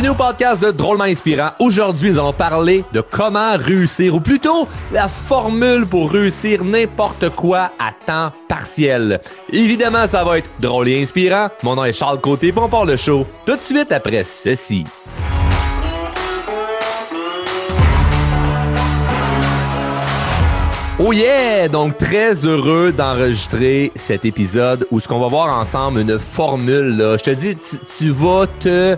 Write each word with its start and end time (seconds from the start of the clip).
Bienvenue 0.00 0.18
au 0.18 0.26
podcast 0.26 0.62
de 0.62 0.70
Drôlement 0.70 1.04
Inspirant. 1.04 1.50
Aujourd'hui, 1.58 2.10
nous 2.10 2.18
allons 2.18 2.32
parler 2.32 2.86
de 2.90 3.02
comment 3.02 3.58
réussir, 3.58 4.14
ou 4.14 4.20
plutôt 4.20 4.66
la 4.92 5.08
formule 5.08 5.84
pour 5.84 6.10
réussir 6.10 6.64
n'importe 6.64 7.28
quoi 7.28 7.72
à 7.78 7.92
temps 8.06 8.32
partiel. 8.48 9.20
Évidemment, 9.52 10.06
ça 10.06 10.24
va 10.24 10.38
être 10.38 10.48
drôle 10.58 10.88
et 10.88 11.02
inspirant. 11.02 11.48
Mon 11.62 11.76
nom 11.76 11.84
est 11.84 11.92
Charles 11.92 12.18
Côté, 12.18 12.50
bon 12.50 12.62
on 12.62 12.68
part 12.70 12.86
le 12.86 12.96
show 12.96 13.26
tout 13.44 13.56
de 13.56 13.62
suite 13.62 13.92
après 13.92 14.24
ceci. 14.24 14.86
Oh 20.98 21.12
yeah! 21.12 21.68
Donc, 21.68 21.98
très 21.98 22.46
heureux 22.46 22.90
d'enregistrer 22.92 23.92
cet 23.96 24.24
épisode 24.24 24.86
où 24.90 24.98
ce 24.98 25.06
qu'on 25.06 25.20
va 25.20 25.28
voir 25.28 25.54
ensemble 25.58 26.00
une 26.00 26.18
formule. 26.18 27.16
Je 27.18 27.22
te 27.22 27.30
dis, 27.32 27.54
tu 27.98 28.08
vas 28.08 28.46
te 28.46 28.96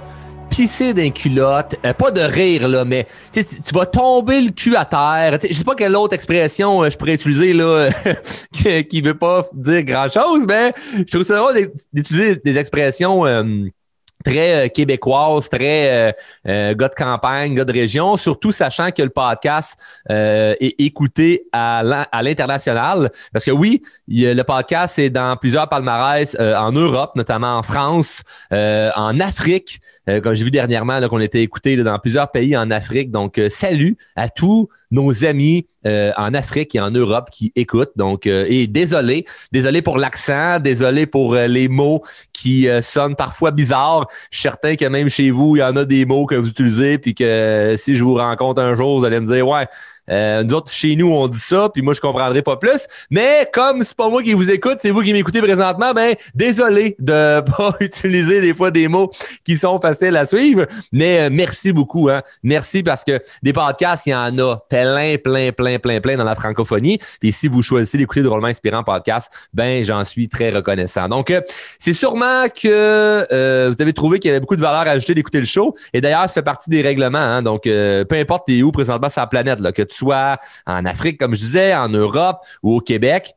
pisser 0.52 0.92
d'un 0.92 1.10
culotte. 1.10 1.76
Euh, 1.84 1.94
pas 1.94 2.10
de 2.10 2.20
rire, 2.20 2.68
là, 2.68 2.84
mais 2.84 3.06
tu, 3.32 3.42
vas 3.72 3.86
tomber 3.86 4.42
le 4.42 4.50
cul 4.50 4.76
à 4.76 4.84
terre. 4.84 5.38
Je 5.42 5.54
sais 5.54 5.64
pas 5.64 5.74
quelle 5.74 5.96
autre 5.96 6.12
expression 6.14 6.82
euh, 6.82 6.90
je 6.90 6.98
pourrais 6.98 7.14
utiliser 7.14 7.54
là 7.54 7.88
qui, 8.52 8.86
qui 8.86 9.00
veut 9.00 9.16
pas 9.16 9.48
dire 9.54 9.82
grand-chose, 9.82 10.44
mais 10.46 10.72
je 10.96 11.04
trouve 11.04 11.22
ça 11.22 11.36
drôle 11.36 11.70
d'utiliser 11.92 12.36
des 12.36 12.58
expressions... 12.58 13.24
Euh, 14.26 14.30
très 14.30 14.66
euh, 14.66 14.68
québécoise, 14.68 15.48
très 15.48 15.90
euh, 15.90 16.12
euh, 16.48 16.74
gars 16.74 16.88
de 16.88 16.94
campagne, 16.94 17.54
gars 17.54 17.64
de 17.64 17.72
région, 17.72 18.16
surtout 18.16 18.52
sachant 18.52 18.90
que 18.90 19.02
le 19.02 19.10
podcast 19.10 19.78
est 20.08 20.74
écouté 20.78 21.44
à 21.52 21.82
l'international. 22.22 23.10
Parce 23.32 23.44
que 23.44 23.50
oui, 23.50 23.82
le 24.08 24.42
podcast 24.42 24.98
est 24.98 25.10
dans 25.10 25.36
plusieurs 25.36 25.68
palmarès 25.68 26.36
en 26.38 26.72
Europe, 26.72 27.12
notamment 27.16 27.56
en 27.56 27.62
France, 27.62 28.22
en 28.50 29.20
Afrique, 29.20 29.80
comme 30.06 30.34
j'ai 30.34 30.44
vu 30.44 30.50
dernièrement 30.50 31.00
qu'on 31.08 31.20
était 31.20 31.42
écouté 31.42 31.76
dans 31.76 31.98
plusieurs 31.98 32.30
pays 32.30 32.56
en 32.56 32.70
Afrique. 32.70 33.10
Donc, 33.10 33.40
salut 33.48 33.96
à 34.16 34.28
tous 34.28 34.68
nos 34.92 35.24
amis 35.24 35.66
en 35.84 36.32
Afrique 36.34 36.76
et 36.76 36.80
en 36.80 36.92
Europe 36.92 37.28
qui 37.32 37.52
écoutent. 37.56 37.90
Donc, 37.96 38.26
et 38.26 38.68
désolé, 38.68 39.24
désolé 39.50 39.82
pour 39.82 39.98
l'accent, 39.98 40.60
désolé 40.60 41.06
pour 41.06 41.34
les 41.34 41.66
mots 41.68 42.02
qui 42.32 42.68
sonnent 42.80 43.16
parfois 43.16 43.50
bizarres. 43.50 44.06
Je 44.30 44.38
suis 44.38 44.42
certain 44.42 44.76
que 44.76 44.84
même 44.84 45.08
chez 45.08 45.32
vous, 45.32 45.56
il 45.56 45.58
y 45.58 45.62
en 45.64 45.74
a 45.74 45.84
des 45.84 46.06
mots 46.06 46.26
que 46.26 46.36
vous 46.36 46.48
utilisez, 46.48 46.98
puis 46.98 47.14
que 47.14 47.74
si 47.76 47.96
je 47.96 48.04
vous 48.04 48.14
rencontre 48.14 48.62
un 48.62 48.76
jour, 48.76 49.00
vous 49.00 49.04
allez 49.04 49.18
me 49.18 49.26
dire 49.26 49.48
Ouais, 49.48 49.66
euh, 50.10 50.42
nous 50.42 50.54
autres, 50.54 50.72
chez 50.72 50.96
nous, 50.96 51.12
on 51.12 51.28
dit 51.28 51.38
ça, 51.38 51.68
puis 51.72 51.82
moi, 51.82 51.94
je 51.94 52.00
comprendrai 52.00 52.42
pas 52.42 52.56
plus. 52.56 52.86
Mais 53.10 53.48
comme 53.52 53.82
c'est 53.82 53.96
pas 53.96 54.08
moi 54.08 54.22
qui 54.22 54.32
vous 54.32 54.50
écoute, 54.50 54.78
c'est 54.80 54.90
vous 54.90 55.02
qui 55.02 55.12
m'écoutez 55.12 55.40
présentement, 55.40 55.92
ben 55.92 56.14
désolé 56.34 56.96
de 56.98 57.40
pas 57.56 57.74
utiliser 57.80 58.40
des 58.40 58.54
fois 58.54 58.70
des 58.70 58.88
mots 58.88 59.10
qui 59.44 59.56
sont 59.56 59.78
faciles 59.80 60.16
à 60.16 60.26
suivre. 60.26 60.66
Mais 60.92 61.20
euh, 61.20 61.28
merci 61.30 61.72
beaucoup, 61.72 62.08
hein. 62.08 62.22
Merci 62.42 62.82
parce 62.82 63.04
que 63.04 63.20
des 63.42 63.52
podcasts, 63.52 64.06
il 64.06 64.10
y 64.10 64.14
en 64.14 64.36
a 64.38 64.56
plein, 64.68 65.16
plein, 65.22 65.52
plein, 65.52 65.78
plein, 65.78 66.00
plein 66.00 66.16
dans 66.16 66.24
la 66.24 66.34
francophonie. 66.34 66.98
Et 67.22 67.32
si 67.32 67.48
vous 67.48 67.62
choisissez 67.62 67.98
d'écouter 67.98 68.22
Drôlement 68.22 68.48
Inspirant 68.48 68.82
Podcast, 68.82 69.30
ben 69.52 69.84
j'en 69.84 70.04
suis 70.04 70.28
très 70.28 70.50
reconnaissant. 70.50 71.08
Donc, 71.08 71.30
euh, 71.30 71.40
c'est 71.78 71.92
sûrement 71.92 72.46
que 72.48 73.68
vous 73.68 73.80
avez 73.80 73.92
trouvé 73.92 74.18
qu'il 74.18 74.28
y 74.28 74.30
avait 74.30 74.40
beaucoup 74.40 74.56
de 74.56 74.60
valeur 74.60 74.86
ajoutée 74.92 75.14
d'écouter 75.14 75.40
le 75.40 75.46
show. 75.46 75.74
Et 75.92 76.00
d'ailleurs, 76.00 76.22
ça 76.22 76.34
fait 76.34 76.42
partie 76.42 76.70
des 76.70 76.82
règlements. 76.82 77.18
Hein. 77.18 77.42
Donc, 77.42 77.62
peu 77.64 78.06
importe 78.12 78.46
t'es 78.46 78.62
où 78.62 78.72
présentement 78.72 79.08
sur 79.08 79.20
la 79.20 79.26
planète, 79.26 79.60
là, 79.60 79.72
que 79.72 79.82
soit 80.02 80.38
en 80.66 80.84
Afrique, 80.84 81.18
comme 81.18 81.34
je 81.34 81.40
disais, 81.40 81.74
en 81.74 81.88
Europe 81.88 82.40
ou 82.62 82.76
au 82.76 82.80
Québec, 82.80 83.34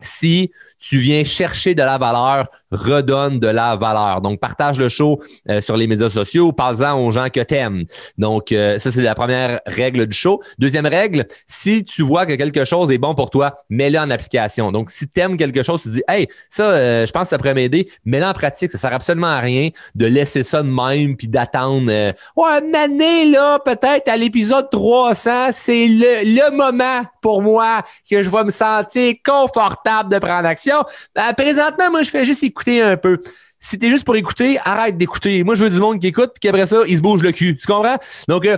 si 0.00 0.50
tu 0.82 0.98
viens 0.98 1.22
chercher 1.22 1.76
de 1.76 1.82
la 1.82 1.96
valeur, 1.96 2.48
redonne 2.72 3.38
de 3.38 3.46
la 3.46 3.76
valeur. 3.76 4.20
Donc, 4.20 4.40
partage 4.40 4.78
le 4.78 4.88
show 4.88 5.20
euh, 5.48 5.60
sur 5.60 5.76
les 5.76 5.86
médias 5.86 6.08
sociaux, 6.08 6.50
parle-en 6.52 6.98
aux 6.98 7.12
gens 7.12 7.28
que 7.32 7.40
t'aimes. 7.40 7.84
Donc, 8.18 8.50
euh, 8.50 8.78
ça, 8.78 8.90
c'est 8.90 9.00
la 9.00 9.14
première 9.14 9.60
règle 9.64 10.06
du 10.06 10.16
show. 10.16 10.42
Deuxième 10.58 10.86
règle, 10.86 11.26
si 11.46 11.84
tu 11.84 12.02
vois 12.02 12.26
que 12.26 12.32
quelque 12.32 12.64
chose 12.64 12.90
est 12.90 12.98
bon 12.98 13.14
pour 13.14 13.30
toi, 13.30 13.54
mets-le 13.70 13.98
en 13.98 14.10
application. 14.10 14.72
Donc, 14.72 14.90
si 14.90 15.08
tu 15.08 15.20
aimes 15.20 15.36
quelque 15.36 15.62
chose, 15.62 15.82
tu 15.82 15.90
dis, 15.90 16.02
hey, 16.08 16.26
ça, 16.48 16.70
euh, 16.70 17.06
je 17.06 17.12
pense 17.12 17.24
que 17.24 17.28
ça 17.28 17.38
pourrait 17.38 17.54
m'aider, 17.54 17.88
mets-le 18.04 18.26
en 18.26 18.32
pratique. 18.32 18.72
Ça 18.72 18.78
sert 18.78 18.92
absolument 18.92 19.28
à 19.28 19.38
rien 19.38 19.68
de 19.94 20.06
laisser 20.06 20.42
ça 20.42 20.64
de 20.64 20.68
même 20.68 21.16
puis 21.16 21.28
d'attendre, 21.28 21.86
ouais, 21.86 22.60
une 22.60 22.74
année, 22.74 23.30
là, 23.30 23.60
peut-être 23.60 24.08
à 24.08 24.16
l'épisode 24.16 24.68
300, 24.68 25.50
c'est 25.52 25.86
le, 25.86 26.24
le 26.24 26.56
moment 26.56 27.06
pour 27.20 27.40
moi 27.40 27.82
que 28.10 28.20
je 28.20 28.28
vais 28.28 28.42
me 28.42 28.50
sentir 28.50 29.14
confortable 29.24 30.12
de 30.12 30.18
prendre 30.18 30.48
action 30.48 30.71
ben, 31.14 31.32
présentement, 31.36 31.90
moi, 31.90 32.02
je 32.02 32.10
fais 32.10 32.24
juste 32.24 32.42
écouter 32.42 32.82
un 32.82 32.96
peu. 32.96 33.18
Si 33.60 33.78
t'es 33.78 33.90
juste 33.90 34.04
pour 34.04 34.16
écouter, 34.16 34.58
arrête 34.64 34.96
d'écouter. 34.96 35.44
Moi, 35.44 35.54
je 35.54 35.64
veux 35.64 35.70
du 35.70 35.78
monde 35.78 36.00
qui 36.00 36.08
écoute, 36.08 36.32
puis 36.34 36.40
qu'après 36.40 36.66
ça, 36.66 36.78
il 36.86 36.96
se 36.96 37.02
bouge 37.02 37.22
le 37.22 37.30
cul. 37.30 37.56
Tu 37.56 37.66
comprends? 37.66 37.96
Donc, 38.28 38.44
euh, 38.44 38.56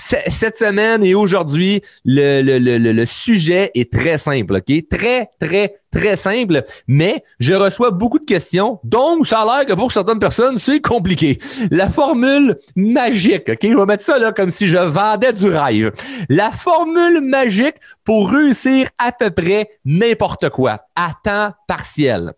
cette 0.00 0.56
semaine 0.56 1.04
et 1.04 1.14
aujourd'hui, 1.14 1.82
le, 2.04 2.42
le, 2.42 2.78
le, 2.78 3.06
sujet 3.06 3.70
est 3.74 3.92
très 3.92 4.18
simple, 4.18 4.56
OK? 4.56 4.88
Très, 4.88 5.28
très, 5.38 5.74
très 5.92 6.16
simple, 6.16 6.62
mais 6.88 7.22
je 7.38 7.52
reçois 7.54 7.90
beaucoup 7.90 8.18
de 8.18 8.24
questions, 8.24 8.80
donc 8.82 9.26
ça 9.26 9.40
a 9.40 9.44
l'air 9.44 9.66
que 9.66 9.74
pour 9.74 9.92
certaines 9.92 10.18
personnes, 10.18 10.58
c'est 10.58 10.80
compliqué. 10.80 11.38
La 11.70 11.90
formule 11.90 12.56
magique, 12.76 13.48
OK? 13.50 13.58
Je 13.62 13.76
vais 13.76 13.86
mettre 13.86 14.04
ça 14.04 14.18
là 14.18 14.32
comme 14.32 14.50
si 14.50 14.66
je 14.66 14.78
vendais 14.78 15.32
du 15.32 15.48
rêve. 15.48 15.92
La 16.28 16.50
formule 16.50 17.20
magique 17.20 17.76
pour 18.04 18.30
réussir 18.30 18.88
à 18.98 19.12
peu 19.12 19.30
près 19.30 19.68
n'importe 19.84 20.48
quoi, 20.48 20.80
à 20.96 21.12
temps 21.22 21.52
partiel. 21.66 22.32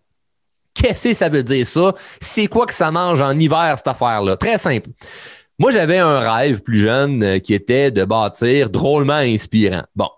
Qu'est-ce 0.73 1.09
que 1.09 1.13
ça 1.13 1.29
veut 1.29 1.43
dire 1.43 1.65
ça? 1.67 1.93
C'est 2.19 2.47
quoi 2.47 2.65
que 2.65 2.73
ça 2.73 2.91
mange 2.91 3.21
en 3.21 3.37
hiver, 3.37 3.75
cette 3.77 3.87
affaire-là? 3.87 4.37
Très 4.37 4.57
simple. 4.57 4.89
Moi, 5.59 5.71
j'avais 5.71 5.99
un 5.99 6.19
rêve 6.19 6.61
plus 6.61 6.79
jeune 6.79 7.23
euh, 7.23 7.39
qui 7.39 7.53
était 7.53 7.91
de 7.91 8.05
bâtir 8.05 8.71
drôlement 8.71 9.13
inspirant. 9.13 9.83
Bon, 9.95 10.09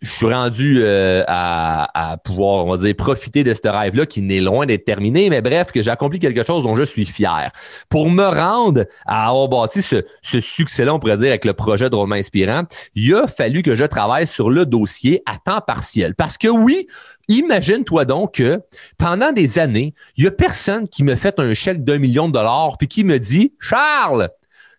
je 0.00 0.10
suis 0.10 0.26
rendu 0.26 0.78
euh, 0.80 1.22
à, 1.26 2.16
pouvoir, 2.24 2.64
on 2.66 2.70
va 2.70 2.76
dire, 2.76 2.94
profiter 2.96 3.44
de 3.44 3.54
ce 3.54 3.68
rêve-là 3.68 4.06
qui 4.06 4.22
n'est 4.22 4.40
loin 4.40 4.66
d'être 4.66 4.84
terminé, 4.84 5.30
mais 5.30 5.40
bref, 5.40 5.72
que 5.72 5.82
j'ai 5.82 5.90
accompli 5.90 6.18
quelque 6.18 6.44
chose 6.44 6.62
dont 6.62 6.76
je 6.76 6.82
suis 6.82 7.04
fier. 7.04 7.50
Pour 7.88 8.10
me 8.10 8.24
rendre 8.24 8.84
à 9.06 9.28
avoir 9.28 9.48
bâti 9.48 9.82
ce, 9.82 10.02
succès-là, 10.22 10.94
on 10.94 10.98
pourrait 10.98 11.16
dire, 11.16 11.28
avec 11.28 11.44
le 11.44 11.54
projet 11.54 11.90
Drôlement 11.90 12.16
Inspirant, 12.16 12.62
il 12.94 13.14
a 13.14 13.26
fallu 13.26 13.62
que 13.62 13.74
je 13.74 13.84
travaille 13.84 14.26
sur 14.26 14.50
le 14.50 14.66
dossier 14.66 15.22
à 15.26 15.38
temps 15.38 15.60
partiel. 15.60 16.14
Parce 16.14 16.38
que 16.38 16.48
oui, 16.48 16.86
Imagine-toi 17.28 18.04
donc 18.04 18.34
que 18.34 18.60
pendant 18.98 19.32
des 19.32 19.58
années, 19.58 19.94
il 20.16 20.22
y 20.22 20.26
a 20.28 20.30
personne 20.30 20.88
qui 20.88 21.02
me 21.02 21.16
fait 21.16 21.40
un 21.40 21.54
chèque 21.54 21.84
d'un 21.84 21.98
million 21.98 22.28
de 22.28 22.32
dollars 22.32 22.78
puis 22.78 22.86
qui 22.86 23.02
me 23.02 23.18
dit 23.18 23.52
Charles, 23.58 24.28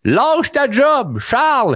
lâche 0.05 0.53
ta 0.53 0.71
job, 0.71 1.19
Charles, 1.19 1.75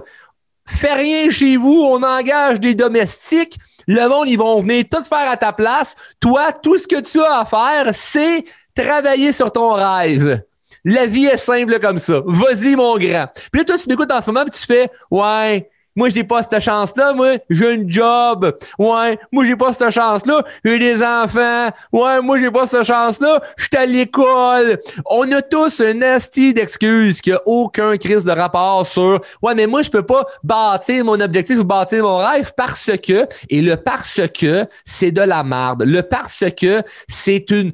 fais 0.65 0.93
rien 0.93 1.29
chez 1.29 1.57
vous, 1.57 1.81
on 1.83 2.01
engage 2.03 2.59
des 2.59 2.75
domestiques, 2.75 3.57
le 3.87 4.07
monde, 4.07 4.27
ils 4.27 4.37
vont 4.37 4.61
venir 4.61 4.85
tout 4.89 5.03
faire 5.03 5.29
à 5.29 5.37
ta 5.37 5.53
place. 5.53 5.95
Toi, 6.19 6.53
tout 6.53 6.77
ce 6.77 6.87
que 6.87 7.01
tu 7.01 7.19
as 7.21 7.39
à 7.39 7.45
faire, 7.45 7.91
c'est 7.93 8.45
travailler 8.75 9.33
sur 9.33 9.51
ton 9.51 9.73
rêve. 9.73 10.41
La 10.83 11.05
vie 11.05 11.25
est 11.25 11.37
simple 11.37 11.79
comme 11.79 11.97
ça. 11.97 12.21
Vas-y, 12.25 12.75
mon 12.75 12.97
grand. 12.97 13.27
Puis 13.51 13.61
là, 13.61 13.65
toi, 13.65 13.77
tu 13.77 13.89
m'écoutes 13.89 14.11
en 14.11 14.21
ce 14.21 14.31
moment, 14.31 14.45
puis 14.45 14.59
tu 14.59 14.65
fais, 14.65 14.89
ouais, 15.11 15.69
moi, 15.95 16.09
j'ai 16.09 16.23
pas 16.23 16.41
cette 16.43 16.59
chance-là. 16.59 17.13
Moi, 17.13 17.37
j'ai 17.49 17.73
un 17.73 17.83
job. 17.87 18.57
Ouais. 18.79 19.19
Moi, 19.31 19.45
j'ai 19.45 19.55
pas 19.55 19.73
cette 19.73 19.89
chance-là. 19.89 20.43
J'ai 20.63 20.79
des 20.79 21.03
enfants. 21.03 21.69
Ouais. 21.91 22.21
Moi, 22.21 22.39
j'ai 22.39 22.51
pas 22.51 22.65
cette 22.65 22.83
chance-là. 22.83 23.41
Je 23.57 23.63
suis 23.63 23.77
à 23.77 23.85
l'école. 23.85 24.79
On 25.05 25.29
a 25.31 25.41
tous 25.41 25.81
un 25.81 26.01
asti 26.01 26.53
d'excuses 26.53 27.21
qui 27.21 27.31
a 27.31 27.41
aucun 27.45 27.97
crise 27.97 28.23
de 28.23 28.31
rapport 28.31 28.85
sur, 28.87 29.19
ouais, 29.41 29.55
mais 29.55 29.67
moi, 29.67 29.83
je 29.83 29.89
peux 29.89 30.05
pas 30.05 30.25
bâtir 30.43 31.03
mon 31.05 31.19
objectif 31.19 31.59
ou 31.59 31.63
bâtir 31.63 32.03
mon 32.03 32.17
rêve 32.17 32.51
parce 32.55 32.91
que, 32.97 33.27
et 33.49 33.61
le 33.61 33.75
parce 33.75 34.21
que, 34.39 34.65
c'est 34.85 35.11
de 35.11 35.21
la 35.21 35.43
merde. 35.43 35.83
Le 35.85 36.01
parce 36.01 36.43
que, 36.59 36.81
c'est 37.07 37.49
une, 37.51 37.73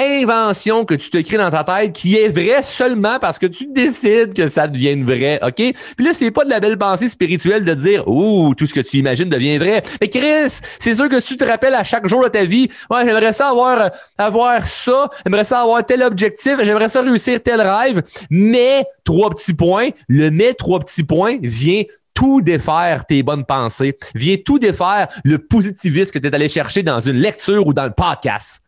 invention 0.00 0.84
que 0.84 0.94
tu 0.94 1.10
te 1.10 1.36
dans 1.36 1.50
ta 1.50 1.64
tête 1.64 1.92
qui 1.92 2.16
est 2.16 2.28
vraie 2.28 2.62
seulement 2.62 3.18
parce 3.20 3.38
que 3.38 3.46
tu 3.46 3.66
décides 3.66 4.34
que 4.34 4.48
ça 4.48 4.66
devienne 4.66 5.04
vrai, 5.04 5.38
OK? 5.42 5.54
Puis 5.54 6.06
là, 6.06 6.12
c'est 6.12 6.30
pas 6.30 6.44
de 6.44 6.50
la 6.50 6.60
belle 6.60 6.78
pensée 6.78 7.08
spirituelle 7.08 7.64
de 7.64 7.74
dire, 7.74 8.08
ouh, 8.08 8.54
tout 8.54 8.66
ce 8.66 8.74
que 8.74 8.80
tu 8.80 8.96
imagines 8.96 9.28
devient 9.28 9.58
vrai. 9.58 9.82
Mais 10.00 10.08
Chris, 10.08 10.60
c'est 10.78 10.94
sûr 10.94 11.08
que 11.08 11.20
si 11.20 11.28
tu 11.28 11.36
te 11.36 11.44
rappelles 11.44 11.74
à 11.74 11.84
chaque 11.84 12.08
jour 12.08 12.22
de 12.24 12.28
ta 12.28 12.44
vie, 12.44 12.68
ouais, 12.90 13.04
j'aimerais 13.04 13.32
ça 13.32 13.50
avoir, 13.50 13.90
avoir 14.18 14.64
ça, 14.64 15.10
j'aimerais 15.24 15.44
ça 15.44 15.60
avoir 15.60 15.84
tel 15.84 16.02
objectif, 16.02 16.56
j'aimerais 16.62 16.88
ça 16.88 17.02
réussir 17.02 17.42
tel 17.42 17.60
rêve, 17.60 18.02
mais 18.30 18.84
trois 19.04 19.30
petits 19.30 19.54
points, 19.54 19.90
le 20.08 20.30
mais 20.30 20.54
trois 20.54 20.80
petits 20.80 21.04
points 21.04 21.36
vient 21.42 21.82
tout 22.14 22.42
défaire 22.42 23.06
tes 23.06 23.22
bonnes 23.22 23.44
pensées, 23.44 23.96
vient 24.14 24.36
tout 24.44 24.58
défaire 24.58 25.08
le 25.24 25.38
positivisme 25.38 26.10
que 26.10 26.18
tu 26.18 26.26
es 26.26 26.34
allé 26.34 26.48
chercher 26.48 26.82
dans 26.82 27.00
une 27.00 27.16
lecture 27.16 27.66
ou 27.66 27.72
dans 27.72 27.84
le 27.84 27.92
podcast. 27.92 28.62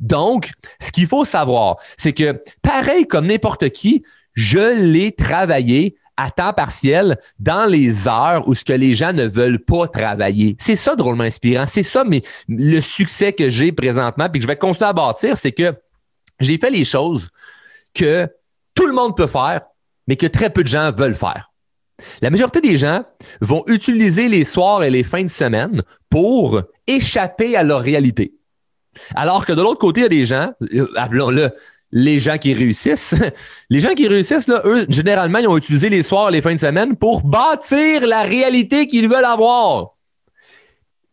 Donc, 0.00 0.50
ce 0.80 0.92
qu'il 0.92 1.06
faut 1.06 1.24
savoir, 1.24 1.76
c'est 1.96 2.12
que 2.12 2.42
pareil 2.62 3.06
comme 3.06 3.26
n'importe 3.26 3.70
qui, 3.70 4.04
je 4.34 4.76
l'ai 4.80 5.12
travaillé 5.12 5.96
à 6.16 6.30
temps 6.30 6.52
partiel 6.52 7.16
dans 7.38 7.70
les 7.70 8.08
heures 8.08 8.46
où 8.46 8.54
ce 8.54 8.64
que 8.64 8.72
les 8.72 8.92
gens 8.92 9.12
ne 9.12 9.26
veulent 9.26 9.64
pas 9.64 9.86
travailler. 9.86 10.56
C'est 10.58 10.76
ça 10.76 10.96
drôlement 10.96 11.24
inspirant. 11.24 11.66
C'est 11.68 11.84
ça 11.84 12.04
mais 12.04 12.22
le 12.48 12.80
succès 12.80 13.32
que 13.32 13.48
j'ai 13.48 13.72
présentement 13.72 14.28
puis 14.28 14.40
que 14.40 14.42
je 14.42 14.48
vais 14.48 14.56
continuer 14.56 14.88
à 14.88 14.92
bâtir, 14.92 15.38
c'est 15.38 15.52
que 15.52 15.74
j'ai 16.40 16.58
fait 16.58 16.70
les 16.70 16.84
choses 16.84 17.28
que 17.94 18.28
tout 18.74 18.86
le 18.86 18.92
monde 18.92 19.16
peut 19.16 19.26
faire, 19.26 19.62
mais 20.06 20.16
que 20.16 20.26
très 20.26 20.50
peu 20.50 20.62
de 20.62 20.68
gens 20.68 20.92
veulent 20.92 21.14
faire. 21.14 21.50
La 22.20 22.30
majorité 22.30 22.60
des 22.60 22.78
gens 22.78 23.04
vont 23.40 23.64
utiliser 23.66 24.28
les 24.28 24.44
soirs 24.44 24.82
et 24.82 24.90
les 24.90 25.02
fins 25.02 25.24
de 25.24 25.28
semaine 25.28 25.82
pour 26.10 26.62
échapper 26.86 27.56
à 27.56 27.62
leur 27.62 27.80
réalité. 27.80 28.37
Alors 29.14 29.46
que 29.46 29.52
de 29.52 29.62
l'autre 29.62 29.78
côté, 29.78 30.00
il 30.00 30.02
y 30.04 30.06
a 30.06 30.08
des 30.08 30.24
gens, 30.24 30.52
euh, 30.74 30.88
appelons-le 30.96 31.50
les 31.90 32.18
gens 32.18 32.38
qui 32.38 32.52
réussissent. 32.52 33.14
Les 33.70 33.80
gens 33.80 33.94
qui 33.94 34.08
réussissent, 34.08 34.48
eux, 34.48 34.86
généralement, 34.88 35.38
ils 35.38 35.48
ont 35.48 35.56
utilisé 35.56 35.88
les 35.88 36.02
soirs 36.02 36.30
les 36.30 36.42
fins 36.42 36.52
de 36.52 36.58
semaine 36.58 36.96
pour 36.96 37.22
bâtir 37.22 38.06
la 38.06 38.22
réalité 38.22 38.86
qu'ils 38.86 39.08
veulent 39.08 39.24
avoir. 39.24 39.94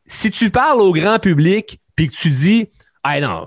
Si 0.06 0.30
tu 0.30 0.50
parles 0.50 0.82
au 0.82 0.92
grand 0.92 1.20
public 1.20 1.80
puis 1.96 2.10
que 2.10 2.16
tu 2.16 2.30
dis, 2.30 2.68
ah 3.04 3.20
non, 3.20 3.46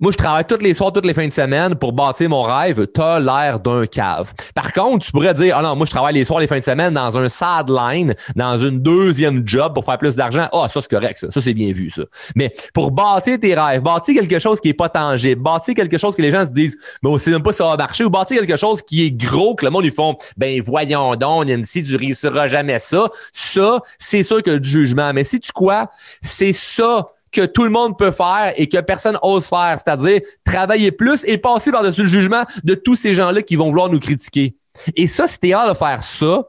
moi, 0.00 0.12
je 0.12 0.16
travaille 0.16 0.44
tous 0.44 0.62
les 0.62 0.74
soirs, 0.74 0.92
toutes 0.92 1.06
les 1.06 1.14
fins 1.14 1.26
de 1.26 1.32
semaine 1.32 1.74
pour 1.74 1.92
bâtir 1.92 2.30
mon 2.30 2.42
rêve. 2.42 2.86
T'as 2.86 3.18
l'air 3.18 3.58
d'un 3.58 3.84
cave. 3.84 4.32
Par 4.54 4.72
contre, 4.72 5.06
tu 5.06 5.10
pourrais 5.10 5.34
dire, 5.34 5.56
ah 5.58 5.62
non, 5.62 5.74
moi, 5.74 5.86
je 5.86 5.90
travaille 5.90 6.14
les 6.14 6.24
soirs, 6.24 6.38
les 6.38 6.46
fins 6.46 6.60
de 6.60 6.64
semaine 6.64 6.94
dans 6.94 7.18
un 7.18 7.28
sideline, 7.28 8.14
dans 8.36 8.58
une 8.58 8.80
deuxième 8.80 9.42
job 9.44 9.74
pour 9.74 9.84
faire 9.84 9.98
plus 9.98 10.14
d'argent. 10.14 10.48
Ah, 10.52 10.68
ça, 10.68 10.80
c'est 10.80 10.90
correct, 10.90 11.18
ça. 11.18 11.32
Ça, 11.32 11.40
c'est 11.40 11.52
bien 11.52 11.72
vu, 11.72 11.90
ça. 11.90 12.02
Mais 12.36 12.52
pour 12.74 12.92
bâtir 12.92 13.40
tes 13.40 13.56
rêves, 13.56 13.82
bâtir 13.82 14.14
quelque 14.14 14.38
chose 14.38 14.60
qui 14.60 14.68
est 14.68 14.74
pas 14.74 14.88
tangible, 14.88 15.42
bâtir 15.42 15.74
quelque 15.74 15.98
chose 15.98 16.14
que 16.14 16.22
les 16.22 16.30
gens 16.30 16.42
se 16.42 16.52
disent, 16.52 16.78
mais 17.02 17.10
on 17.10 17.18
sait 17.18 17.32
même 17.32 17.42
pas 17.42 17.52
ça 17.52 17.64
va 17.64 17.76
marcher, 17.76 18.04
ou 18.04 18.10
bâtir 18.10 18.38
quelque 18.38 18.56
chose 18.56 18.82
qui 18.82 19.04
est 19.04 19.10
gros, 19.10 19.56
que 19.56 19.64
le 19.64 19.72
monde, 19.72 19.84
ils 19.84 19.90
font, 19.90 20.16
ben, 20.36 20.62
voyons 20.62 21.16
donc, 21.16 21.46
Nancy, 21.46 21.82
tu 21.82 21.96
réussiras 21.96 22.46
jamais 22.46 22.78
ça. 22.78 23.08
Ça, 23.32 23.80
c'est 23.98 24.22
sûr 24.22 24.44
que 24.44 24.52
le 24.52 24.62
jugement. 24.62 25.12
Mais 25.12 25.24
si 25.24 25.40
tu 25.40 25.50
quoi, 25.50 25.90
c'est 26.22 26.52
ça 26.52 27.04
que 27.32 27.44
tout 27.44 27.64
le 27.64 27.70
monde 27.70 27.98
peut 27.98 28.10
faire 28.10 28.52
et 28.56 28.68
que 28.68 28.78
personne 28.80 29.18
ose 29.22 29.46
faire, 29.46 29.78
c'est-à-dire 29.82 30.20
travailler 30.44 30.92
plus 30.92 31.24
et 31.26 31.38
passer 31.38 31.70
par-dessus 31.70 32.02
le 32.02 32.08
jugement 32.08 32.44
de 32.64 32.74
tous 32.74 32.96
ces 32.96 33.14
gens-là 33.14 33.42
qui 33.42 33.56
vont 33.56 33.68
vouloir 33.68 33.90
nous 33.90 34.00
critiquer. 34.00 34.56
Et 34.96 35.06
ça, 35.06 35.26
si 35.26 35.38
t'es 35.38 35.52
hâte 35.52 35.70
de 35.70 35.76
faire 35.76 36.02
ça, 36.02 36.48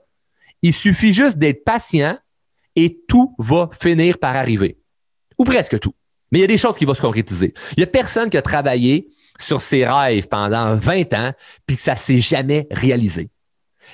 il 0.62 0.74
suffit 0.74 1.14
juste 1.14 1.38
d'être 1.38 1.64
patient 1.64 2.18
et 2.76 3.00
tout 3.08 3.36
va 3.40 3.70
finir 3.80 4.18
par 4.18 4.36
arriver. 4.36 4.78
Ou 5.38 5.44
presque 5.44 5.80
tout. 5.80 5.94
Mais 6.32 6.40
il 6.40 6.42
y 6.42 6.46
a 6.46 6.48
des 6.48 6.58
choses 6.58 6.78
qui 6.78 6.86
vont 6.86 6.94
se 6.94 7.02
concrétiser. 7.02 7.54
Il 7.76 7.80
y 7.80 7.84
a 7.84 7.88
personne 7.88 8.30
qui 8.30 8.38
a 8.38 8.42
travaillé 8.42 9.08
sur 9.40 9.62
ses 9.62 9.86
rêves 9.86 10.28
pendant 10.28 10.76
20 10.76 11.14
ans 11.14 11.34
puis 11.66 11.76
que 11.76 11.82
ça 11.82 11.96
s'est 11.96 12.20
jamais 12.20 12.68
réalisé. 12.72 13.30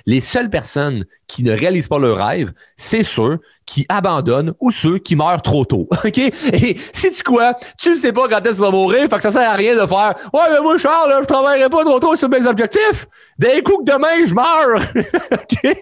Les 0.06 0.20
seules 0.20 0.50
personnes 0.50 1.06
qui 1.28 1.44
ne 1.44 1.54
réalisent 1.54 1.88
pas 1.88 2.00
leur 2.00 2.18
rêve, 2.18 2.52
c'est 2.76 3.04
ceux 3.04 3.40
qui 3.66 3.86
abandonnent 3.90 4.54
ou 4.60 4.72
ceux 4.72 4.98
qui 5.00 5.16
meurent 5.16 5.42
trop 5.42 5.66
tôt. 5.66 5.88
OK? 6.06 6.18
Et 6.18 6.78
si 6.94 7.12
tu 7.12 7.24
quoi, 7.24 7.54
tu 7.78 7.90
ne 7.90 7.96
sais 7.96 8.14
pas 8.14 8.28
quand 8.28 8.40
est-ce 8.40 8.52
que 8.52 8.56
tu 8.56 8.62
vas 8.62 8.72
mourir, 8.72 9.10
fait 9.10 9.16
que 9.16 9.22
ça 9.22 9.32
sert 9.32 9.50
à 9.50 9.54
rien 9.54 9.74
de 9.76 9.86
faire 9.86 10.14
Ouais, 10.34 10.42
mais 10.52 10.62
moi, 10.62 10.78
Charles, 10.78 11.10
là, 11.10 11.20
je 11.22 11.28
travaillerai 11.28 11.70
pas 11.70 11.84
trop 11.84 12.00
tôt 12.00 12.16
sur 12.16 12.30
mes 12.30 12.46
objectifs. 12.46 13.08
D'un 13.38 13.62
coup 13.62 13.84
que 13.84 13.92
demain, 13.92 14.26
je 14.26 14.34
meurs. 14.34 14.82
OK? 15.32 15.78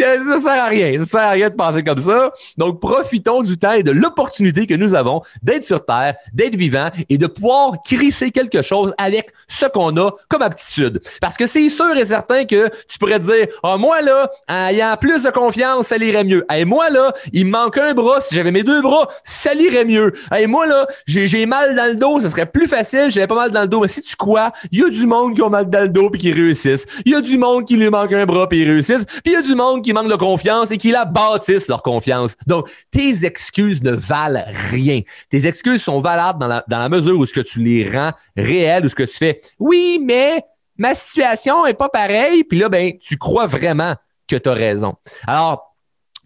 Ça 0.30 0.40
sert 0.40 0.64
à 0.64 0.66
rien. 0.66 0.98
Ça 1.00 1.04
sert 1.04 1.20
à 1.20 1.30
rien 1.30 1.50
de 1.50 1.54
penser 1.54 1.82
comme 1.84 1.98
ça. 1.98 2.32
Donc, 2.56 2.80
profitons 2.80 3.42
du 3.42 3.58
temps 3.58 3.72
et 3.72 3.82
de 3.82 3.90
l'opportunité 3.90 4.66
que 4.66 4.74
nous 4.74 4.94
avons 4.94 5.22
d'être 5.42 5.64
sur 5.64 5.84
Terre, 5.84 6.14
d'être 6.32 6.56
vivant 6.56 6.88
et 7.08 7.18
de 7.18 7.26
pouvoir 7.26 7.82
crisser 7.84 8.30
quelque 8.30 8.62
chose 8.62 8.94
avec 8.98 9.32
ce 9.48 9.66
qu'on 9.66 9.96
a 9.96 10.10
comme 10.28 10.42
aptitude. 10.42 11.00
Parce 11.20 11.36
que 11.36 11.46
c'est 11.46 11.68
sûr 11.68 11.96
et 11.96 12.04
certain 12.04 12.44
que 12.44 12.68
tu 12.88 12.98
pourrais 12.98 13.18
dire, 13.18 13.46
ah, 13.62 13.76
moi, 13.76 14.00
là, 14.02 14.30
ayant 14.48 14.96
plus 15.00 15.22
de 15.22 15.30
confiance, 15.30 15.88
ça 15.88 15.96
irait 15.96 16.24
mieux. 16.24 16.44
Et 16.54 16.64
moi, 16.64 16.90
là, 16.90 17.09
il 17.32 17.46
me 17.46 17.50
manque 17.50 17.78
un 17.78 17.94
bras. 17.94 18.20
Si 18.20 18.34
j'avais 18.34 18.50
mes 18.50 18.62
deux 18.62 18.82
bras, 18.82 19.08
ça 19.24 19.54
irait 19.54 19.84
mieux. 19.84 20.12
Et 20.36 20.46
moi, 20.46 20.66
là, 20.66 20.86
j'ai 21.06 21.46
mal 21.46 21.74
dans 21.76 21.90
le 21.90 21.96
dos. 21.96 22.20
Ça 22.20 22.30
serait 22.30 22.46
plus 22.46 22.68
facile. 22.68 23.10
J'avais 23.10 23.26
pas 23.26 23.34
mal 23.34 23.50
dans 23.50 23.62
le 23.62 23.68
dos. 23.68 23.80
Mais 23.80 23.88
si 23.88 24.02
tu 24.02 24.16
crois, 24.16 24.52
il 24.70 24.80
y 24.80 24.84
a 24.84 24.88
du 24.88 25.06
monde 25.06 25.34
qui 25.34 25.42
a 25.42 25.48
mal 25.48 25.68
dans 25.68 25.82
le 25.82 25.88
dos 25.88 26.10
puis 26.10 26.20
qui 26.20 26.32
réussissent. 26.32 26.86
Il 27.04 27.12
y 27.12 27.14
a 27.14 27.20
du 27.20 27.38
monde 27.38 27.64
qui 27.64 27.76
lui 27.76 27.90
manque 27.90 28.12
un 28.12 28.26
bras 28.26 28.48
puis 28.48 28.60
ils 28.60 28.70
réussissent. 28.70 29.04
Puis 29.04 29.22
il 29.26 29.32
y 29.32 29.36
a 29.36 29.42
du 29.42 29.54
monde 29.54 29.82
qui 29.82 29.92
manque 29.92 30.08
de 30.10 30.16
confiance 30.16 30.70
et 30.70 30.78
qui 30.78 30.90
la 30.90 31.04
bâtissent 31.04 31.68
leur 31.68 31.82
confiance. 31.82 32.36
Donc, 32.46 32.68
tes 32.90 33.24
excuses 33.24 33.82
ne 33.82 33.92
valent 33.92 34.44
rien. 34.70 35.00
Tes 35.28 35.46
excuses 35.46 35.82
sont 35.82 36.00
valables 36.00 36.38
dans 36.38 36.62
la, 36.78 36.88
mesure 36.88 37.18
où 37.18 37.26
ce 37.26 37.32
que 37.32 37.40
tu 37.40 37.60
les 37.60 37.88
rends 37.88 38.12
réelles, 38.36 38.84
ou 38.84 38.88
ce 38.88 38.94
que 38.94 39.04
tu 39.04 39.16
fais. 39.16 39.40
Oui, 39.58 40.00
mais 40.02 40.44
ma 40.76 40.94
situation 40.94 41.66
est 41.66 41.74
pas 41.74 41.88
pareille. 41.88 42.44
Puis 42.44 42.58
là, 42.58 42.68
ben, 42.68 42.92
tu 42.98 43.16
crois 43.16 43.46
vraiment 43.46 43.94
que 44.26 44.36
tu 44.36 44.48
as 44.48 44.54
raison. 44.54 44.94
Alors, 45.26 45.69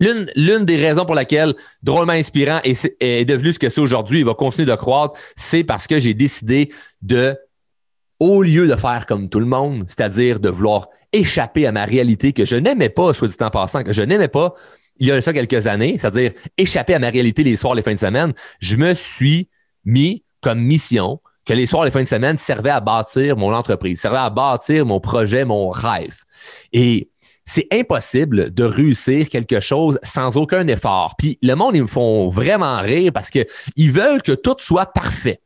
L'une, 0.00 0.64
des 0.64 0.76
raisons 0.76 1.04
pour 1.04 1.14
laquelle 1.14 1.54
Drôlement 1.82 2.12
Inspirant 2.12 2.60
est, 2.64 3.24
devenu 3.24 3.52
ce 3.52 3.58
que 3.58 3.68
c'est 3.68 3.80
aujourd'hui, 3.80 4.20
il 4.20 4.24
va 4.24 4.34
continuer 4.34 4.66
de 4.66 4.74
croître, 4.74 5.18
c'est 5.36 5.64
parce 5.64 5.86
que 5.86 5.98
j'ai 5.98 6.14
décidé 6.14 6.72
de, 7.02 7.36
au 8.18 8.42
lieu 8.42 8.66
de 8.66 8.74
faire 8.74 9.06
comme 9.06 9.28
tout 9.28 9.40
le 9.40 9.46
monde, 9.46 9.84
c'est-à-dire 9.86 10.40
de 10.40 10.48
vouloir 10.48 10.88
échapper 11.12 11.66
à 11.66 11.72
ma 11.72 11.84
réalité 11.84 12.32
que 12.32 12.44
je 12.44 12.56
n'aimais 12.56 12.88
pas, 12.88 13.14
soit 13.14 13.28
du 13.28 13.36
temps 13.36 13.50
passant, 13.50 13.84
que 13.84 13.92
je 13.92 14.02
n'aimais 14.02 14.28
pas 14.28 14.54
il 14.98 15.08
y 15.08 15.12
a 15.12 15.20
ça 15.20 15.32
quelques 15.32 15.66
années, 15.66 15.96
c'est-à-dire 15.98 16.32
échapper 16.56 16.94
à 16.94 16.98
ma 16.98 17.10
réalité 17.10 17.42
les 17.42 17.56
soirs, 17.56 17.74
les 17.74 17.82
fins 17.82 17.94
de 17.94 17.98
semaine, 17.98 18.32
je 18.60 18.76
me 18.76 18.94
suis 18.94 19.48
mis 19.84 20.24
comme 20.40 20.60
mission 20.60 21.20
que 21.44 21.52
les 21.52 21.66
soirs, 21.66 21.84
les 21.84 21.90
fins 21.90 22.02
de 22.02 22.08
semaine 22.08 22.38
servaient 22.38 22.70
à 22.70 22.80
bâtir 22.80 23.36
mon 23.36 23.52
entreprise, 23.52 24.00
servaient 24.00 24.18
à 24.18 24.30
bâtir 24.30 24.86
mon 24.86 25.00
projet, 25.00 25.44
mon 25.44 25.68
rêve. 25.68 26.22
Et 26.72 27.10
c'est 27.44 27.66
impossible 27.72 28.52
de 28.52 28.64
réussir 28.64 29.28
quelque 29.28 29.60
chose 29.60 29.98
sans 30.02 30.36
aucun 30.36 30.66
effort. 30.68 31.14
Puis 31.18 31.38
le 31.42 31.54
monde, 31.54 31.76
ils 31.76 31.82
me 31.82 31.86
font 31.86 32.28
vraiment 32.30 32.80
rire 32.80 33.12
parce 33.12 33.30
qu'ils 33.30 33.92
veulent 33.92 34.22
que 34.22 34.32
tout 34.32 34.56
soit 34.58 34.86
parfait 34.86 35.40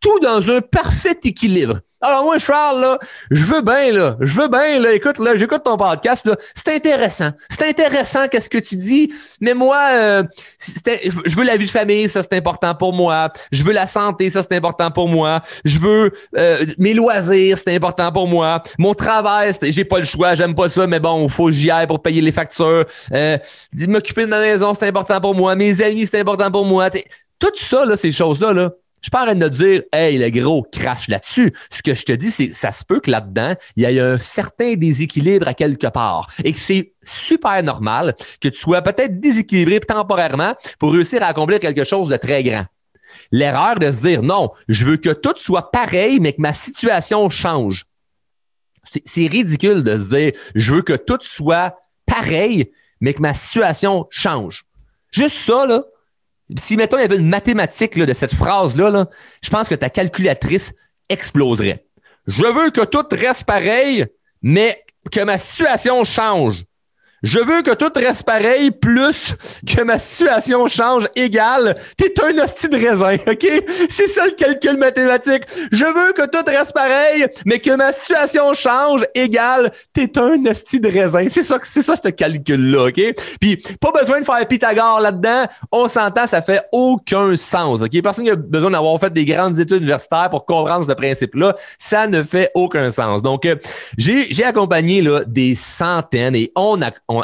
tout 0.00 0.18
dans 0.20 0.48
un 0.50 0.60
parfait 0.60 1.18
équilibre. 1.24 1.80
Alors 2.00 2.22
moi, 2.22 2.38
Charles, 2.38 2.80
là, 2.80 2.98
je 3.32 3.44
veux 3.44 3.62
bien, 3.62 3.90
là, 3.90 4.16
je 4.20 4.40
veux 4.40 4.46
bien, 4.46 4.78
là, 4.78 4.92
écoute, 4.92 5.18
là, 5.18 5.36
j'écoute 5.36 5.64
ton 5.64 5.76
podcast, 5.76 6.26
là, 6.26 6.36
c'est 6.54 6.72
intéressant. 6.72 7.30
C'est 7.50 7.68
intéressant 7.68 8.28
qu'est-ce 8.28 8.48
que 8.48 8.58
tu 8.58 8.76
dis, 8.76 9.12
mais 9.40 9.52
moi, 9.52 9.80
euh, 9.90 10.22
je 10.60 11.36
veux 11.36 11.42
la 11.42 11.56
vie 11.56 11.66
de 11.66 11.70
famille, 11.70 12.08
ça 12.08 12.22
c'est 12.22 12.34
important 12.34 12.76
pour 12.76 12.92
moi. 12.92 13.32
Je 13.50 13.64
veux 13.64 13.72
la 13.72 13.88
santé, 13.88 14.30
ça 14.30 14.44
c'est 14.44 14.54
important 14.54 14.92
pour 14.92 15.08
moi. 15.08 15.40
Je 15.64 15.80
veux 15.80 16.12
euh, 16.36 16.64
mes 16.78 16.94
loisirs, 16.94 17.58
c'est 17.58 17.74
important 17.74 18.12
pour 18.12 18.28
moi. 18.28 18.62
Mon 18.78 18.94
travail, 18.94 19.52
j'ai 19.60 19.84
pas 19.84 19.98
le 19.98 20.04
choix, 20.04 20.34
j'aime 20.34 20.54
pas 20.54 20.68
ça, 20.68 20.86
mais 20.86 21.00
bon, 21.00 21.28
faut 21.28 21.46
que 21.46 21.52
j'y 21.52 21.70
aille 21.70 21.88
pour 21.88 22.00
payer 22.00 22.20
les 22.20 22.32
factures. 22.32 22.84
Euh, 23.12 23.38
m'occuper 23.88 24.24
de 24.24 24.30
ma 24.30 24.40
maison, 24.40 24.72
c'est 24.72 24.86
important 24.86 25.20
pour 25.20 25.34
moi. 25.34 25.56
Mes 25.56 25.82
amis, 25.82 26.06
c'est 26.06 26.20
important 26.20 26.52
pour 26.52 26.64
moi. 26.64 26.90
tout 26.90 27.48
ça, 27.56 27.84
là, 27.84 27.96
ces 27.96 28.12
choses-là, 28.12 28.52
là 28.52 28.70
je 29.00 29.06
suis 29.06 29.10
pas 29.10 29.22
en 29.22 29.26
train 29.26 29.34
de 29.34 29.48
dire, 29.48 29.82
hey, 29.92 30.18
le 30.18 30.28
gros 30.30 30.66
crash 30.72 31.08
là-dessus. 31.08 31.52
Ce 31.70 31.82
que 31.82 31.94
je 31.94 32.04
te 32.04 32.12
dis, 32.12 32.30
c'est, 32.30 32.48
ça 32.48 32.72
se 32.72 32.84
peut 32.84 33.00
que 33.00 33.10
là-dedans, 33.10 33.54
il 33.76 33.84
y 33.84 33.86
ait 33.86 34.00
un 34.00 34.18
certain 34.18 34.74
déséquilibre 34.74 35.46
à 35.46 35.54
quelque 35.54 35.86
part 35.86 36.28
et 36.42 36.52
que 36.52 36.58
c'est 36.58 36.94
super 37.04 37.62
normal 37.62 38.14
que 38.40 38.48
tu 38.48 38.58
sois 38.58 38.82
peut-être 38.82 39.20
déséquilibré 39.20 39.80
temporairement 39.80 40.54
pour 40.78 40.92
réussir 40.92 41.22
à 41.22 41.26
accomplir 41.26 41.60
quelque 41.60 41.84
chose 41.84 42.08
de 42.08 42.16
très 42.16 42.42
grand. 42.42 42.64
L'erreur 43.30 43.76
de 43.76 43.90
se 43.90 44.00
dire, 44.00 44.22
non, 44.22 44.50
je 44.68 44.84
veux 44.84 44.96
que 44.96 45.10
tout 45.10 45.34
soit 45.36 45.70
pareil, 45.70 46.18
mais 46.20 46.32
que 46.32 46.40
ma 46.40 46.52
situation 46.52 47.30
change. 47.30 47.86
C'est 49.04 49.26
ridicule 49.26 49.82
de 49.82 49.98
se 49.98 50.16
dire, 50.16 50.32
je 50.54 50.74
veux 50.74 50.82
que 50.82 50.94
tout 50.94 51.18
soit 51.22 51.76
pareil, 52.06 52.70
mais 53.00 53.14
que 53.14 53.22
ma 53.22 53.34
situation 53.34 54.06
change. 54.10 54.64
Juste 55.10 55.36
ça, 55.36 55.66
là, 55.66 55.84
si, 56.56 56.76
mettons, 56.76 56.96
il 56.96 57.02
y 57.02 57.04
avait 57.04 57.18
une 57.18 57.28
mathématique 57.28 57.98
de 57.98 58.12
cette 58.14 58.34
phrase-là, 58.34 59.06
je 59.42 59.50
pense 59.50 59.68
que 59.68 59.74
ta 59.74 59.90
calculatrice 59.90 60.72
exploserait. 61.08 61.84
Je 62.26 62.44
veux 62.44 62.70
que 62.70 62.84
tout 62.84 63.04
reste 63.10 63.44
pareil, 63.44 64.06
mais 64.42 64.84
que 65.10 65.20
ma 65.20 65.38
situation 65.38 66.04
change. 66.04 66.64
Je 67.22 67.40
veux 67.40 67.62
que 67.62 67.74
tout 67.74 67.90
reste 67.96 68.22
pareil, 68.22 68.70
plus 68.70 69.34
que 69.66 69.82
ma 69.82 69.98
situation 69.98 70.66
change 70.68 71.08
égale. 71.16 71.74
T'es 71.96 72.12
un 72.22 72.38
hostie 72.38 72.68
de 72.68 72.76
raisin, 72.76 73.14
OK? 73.26 73.46
C'est 73.90 74.06
ça 74.06 74.26
le 74.26 74.32
calcul 74.32 74.76
mathématique. 74.76 75.42
Je 75.72 75.84
veux 75.84 76.12
que 76.12 76.28
tout 76.30 76.44
reste 76.46 76.72
pareil, 76.72 77.26
mais 77.44 77.58
que 77.58 77.74
ma 77.74 77.92
situation 77.92 78.54
change 78.54 79.04
égale. 79.14 79.72
T'es 79.92 80.16
un 80.18 80.44
hostie 80.46 80.78
de 80.78 80.88
raisin. 80.88 81.26
C'est 81.28 81.42
ça, 81.42 81.58
c'est 81.62 81.82
ça, 81.82 81.96
ce 81.96 82.08
calcul-là, 82.08 82.86
OK? 82.86 83.00
Puis, 83.40 83.56
pas 83.80 83.90
besoin 83.90 84.20
de 84.20 84.24
faire 84.24 84.46
Pythagore 84.46 85.00
là-dedans. 85.00 85.46
On 85.72 85.88
s'entend, 85.88 86.26
ça 86.26 86.40
fait 86.40 86.62
aucun 86.72 87.36
sens, 87.36 87.82
OK? 87.82 88.00
Personne 88.00 88.26
n'a 88.26 88.36
besoin 88.36 88.70
d'avoir 88.70 88.98
fait 89.00 89.12
des 89.12 89.24
grandes 89.24 89.58
études 89.58 89.78
universitaires 89.78 90.30
pour 90.30 90.46
comprendre 90.46 90.86
ce 90.88 90.94
principe-là. 90.94 91.54
Ça 91.78 92.06
ne 92.06 92.22
fait 92.22 92.50
aucun 92.54 92.90
sens. 92.90 93.22
Donc, 93.22 93.44
euh, 93.44 93.56
j'ai, 93.96 94.32
j'ai 94.32 94.44
accompagné, 94.44 95.02
là, 95.02 95.24
des 95.26 95.56
centaines 95.56 96.36
et 96.36 96.52
on 96.54 96.80
a, 96.82 96.92
on, 97.08 97.22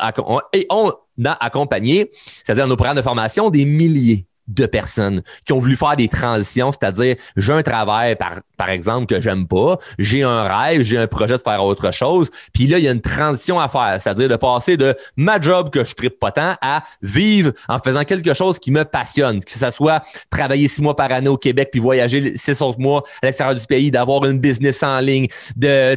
et 0.52 0.66
on 0.70 0.92
a 1.24 1.44
accompagné, 1.44 2.10
c'est-à-dire 2.12 2.66
nos 2.66 2.76
programmes 2.76 2.96
de 2.96 3.02
formation, 3.02 3.50
des 3.50 3.64
milliers 3.64 4.26
de 4.48 4.66
personnes 4.66 5.22
qui 5.44 5.52
ont 5.52 5.58
voulu 5.58 5.76
faire 5.76 5.96
des 5.96 6.08
transitions, 6.08 6.72
c'est-à-dire 6.72 7.16
j'ai 7.36 7.52
un 7.52 7.62
travail 7.62 8.16
par, 8.16 8.34
par 8.56 8.70
exemple 8.70 9.06
que 9.06 9.20
j'aime 9.20 9.46
pas, 9.46 9.78
j'ai 9.98 10.22
un 10.22 10.42
rêve, 10.42 10.82
j'ai 10.82 10.98
un 10.98 11.06
projet 11.06 11.36
de 11.36 11.42
faire 11.42 11.64
autre 11.64 11.92
chose, 11.92 12.30
puis 12.52 12.66
là 12.66 12.78
il 12.78 12.84
y 12.84 12.88
a 12.88 12.92
une 12.92 13.00
transition 13.00 13.58
à 13.58 13.68
faire, 13.68 13.96
c'est-à-dire 14.00 14.28
de 14.28 14.36
passer 14.36 14.76
de 14.76 14.94
ma 15.16 15.40
job 15.40 15.70
que 15.70 15.84
je 15.84 15.94
tripe 15.94 16.18
pas 16.18 16.32
tant 16.32 16.56
à 16.60 16.82
vivre 17.02 17.52
en 17.68 17.78
faisant 17.78 18.04
quelque 18.04 18.34
chose 18.34 18.58
qui 18.58 18.70
me 18.70 18.84
passionne, 18.84 19.42
que 19.42 19.50
ce 19.50 19.70
soit 19.70 20.02
travailler 20.30 20.68
six 20.68 20.82
mois 20.82 20.96
par 20.96 21.10
année 21.12 21.28
au 21.28 21.36
Québec 21.36 21.70
puis 21.72 21.80
voyager 21.80 22.36
six 22.36 22.60
autres 22.62 22.80
mois 22.80 23.02
à 23.22 23.26
l'extérieur 23.26 23.58
du 23.58 23.66
pays, 23.66 23.90
d'avoir 23.90 24.24
une 24.24 24.38
business 24.38 24.82
en 24.82 25.00
ligne, 25.00 25.26
de, 25.56 25.96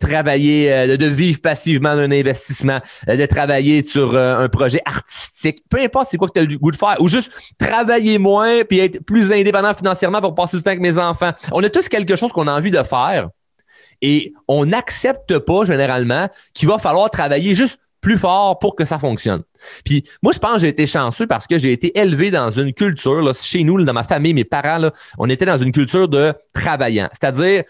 travailler, 0.00 0.72
euh, 0.72 0.96
de, 0.96 1.06
vivre 1.06 1.40
passivement 1.40 1.96
d'un 1.96 2.10
investissement, 2.10 2.78
euh, 3.08 3.16
de 3.16 3.26
travailler 3.26 3.82
sur 3.82 4.14
euh, 4.14 4.38
un 4.38 4.48
projet 4.48 4.80
artistique, 4.84 5.64
peu 5.68 5.80
importe 5.80 6.08
c'est 6.10 6.16
quoi 6.16 6.28
que 6.28 6.34
tu 6.34 6.40
as 6.40 6.44
le 6.44 6.58
goût 6.58 6.70
de 6.70 6.76
faire, 6.76 6.96
ou 7.00 7.08
juste 7.08 7.30
travailler 7.66 8.18
moins 8.18 8.64
puis 8.64 8.78
être 8.78 9.04
plus 9.04 9.32
indépendant 9.32 9.74
financièrement 9.74 10.20
pour 10.20 10.34
passer 10.34 10.56
du 10.56 10.62
temps 10.62 10.70
avec 10.70 10.80
mes 10.80 10.98
enfants. 10.98 11.30
On 11.52 11.62
a 11.62 11.68
tous 11.68 11.88
quelque 11.88 12.16
chose 12.16 12.32
qu'on 12.32 12.46
a 12.46 12.52
envie 12.52 12.70
de 12.70 12.82
faire 12.82 13.28
et 14.02 14.32
on 14.48 14.66
n'accepte 14.66 15.38
pas 15.38 15.64
généralement 15.64 16.28
qu'il 16.52 16.68
va 16.68 16.78
falloir 16.78 17.10
travailler 17.10 17.54
juste 17.54 17.80
plus 18.00 18.18
fort 18.18 18.58
pour 18.58 18.76
que 18.76 18.84
ça 18.84 18.98
fonctionne. 18.98 19.42
Puis 19.82 20.04
moi, 20.22 20.32
je 20.34 20.38
pense 20.38 20.54
que 20.54 20.58
j'ai 20.60 20.68
été 20.68 20.84
chanceux 20.84 21.26
parce 21.26 21.46
que 21.46 21.56
j'ai 21.56 21.72
été 21.72 21.98
élevé 21.98 22.30
dans 22.30 22.50
une 22.50 22.74
culture, 22.74 23.22
là, 23.22 23.32
chez 23.32 23.64
nous, 23.64 23.82
dans 23.82 23.94
ma 23.94 24.04
famille, 24.04 24.34
mes 24.34 24.44
parents, 24.44 24.76
là, 24.76 24.92
on 25.18 25.30
était 25.30 25.46
dans 25.46 25.56
une 25.56 25.72
culture 25.72 26.06
de 26.06 26.34
travaillant. 26.52 27.08
C'est-à-dire, 27.12 27.64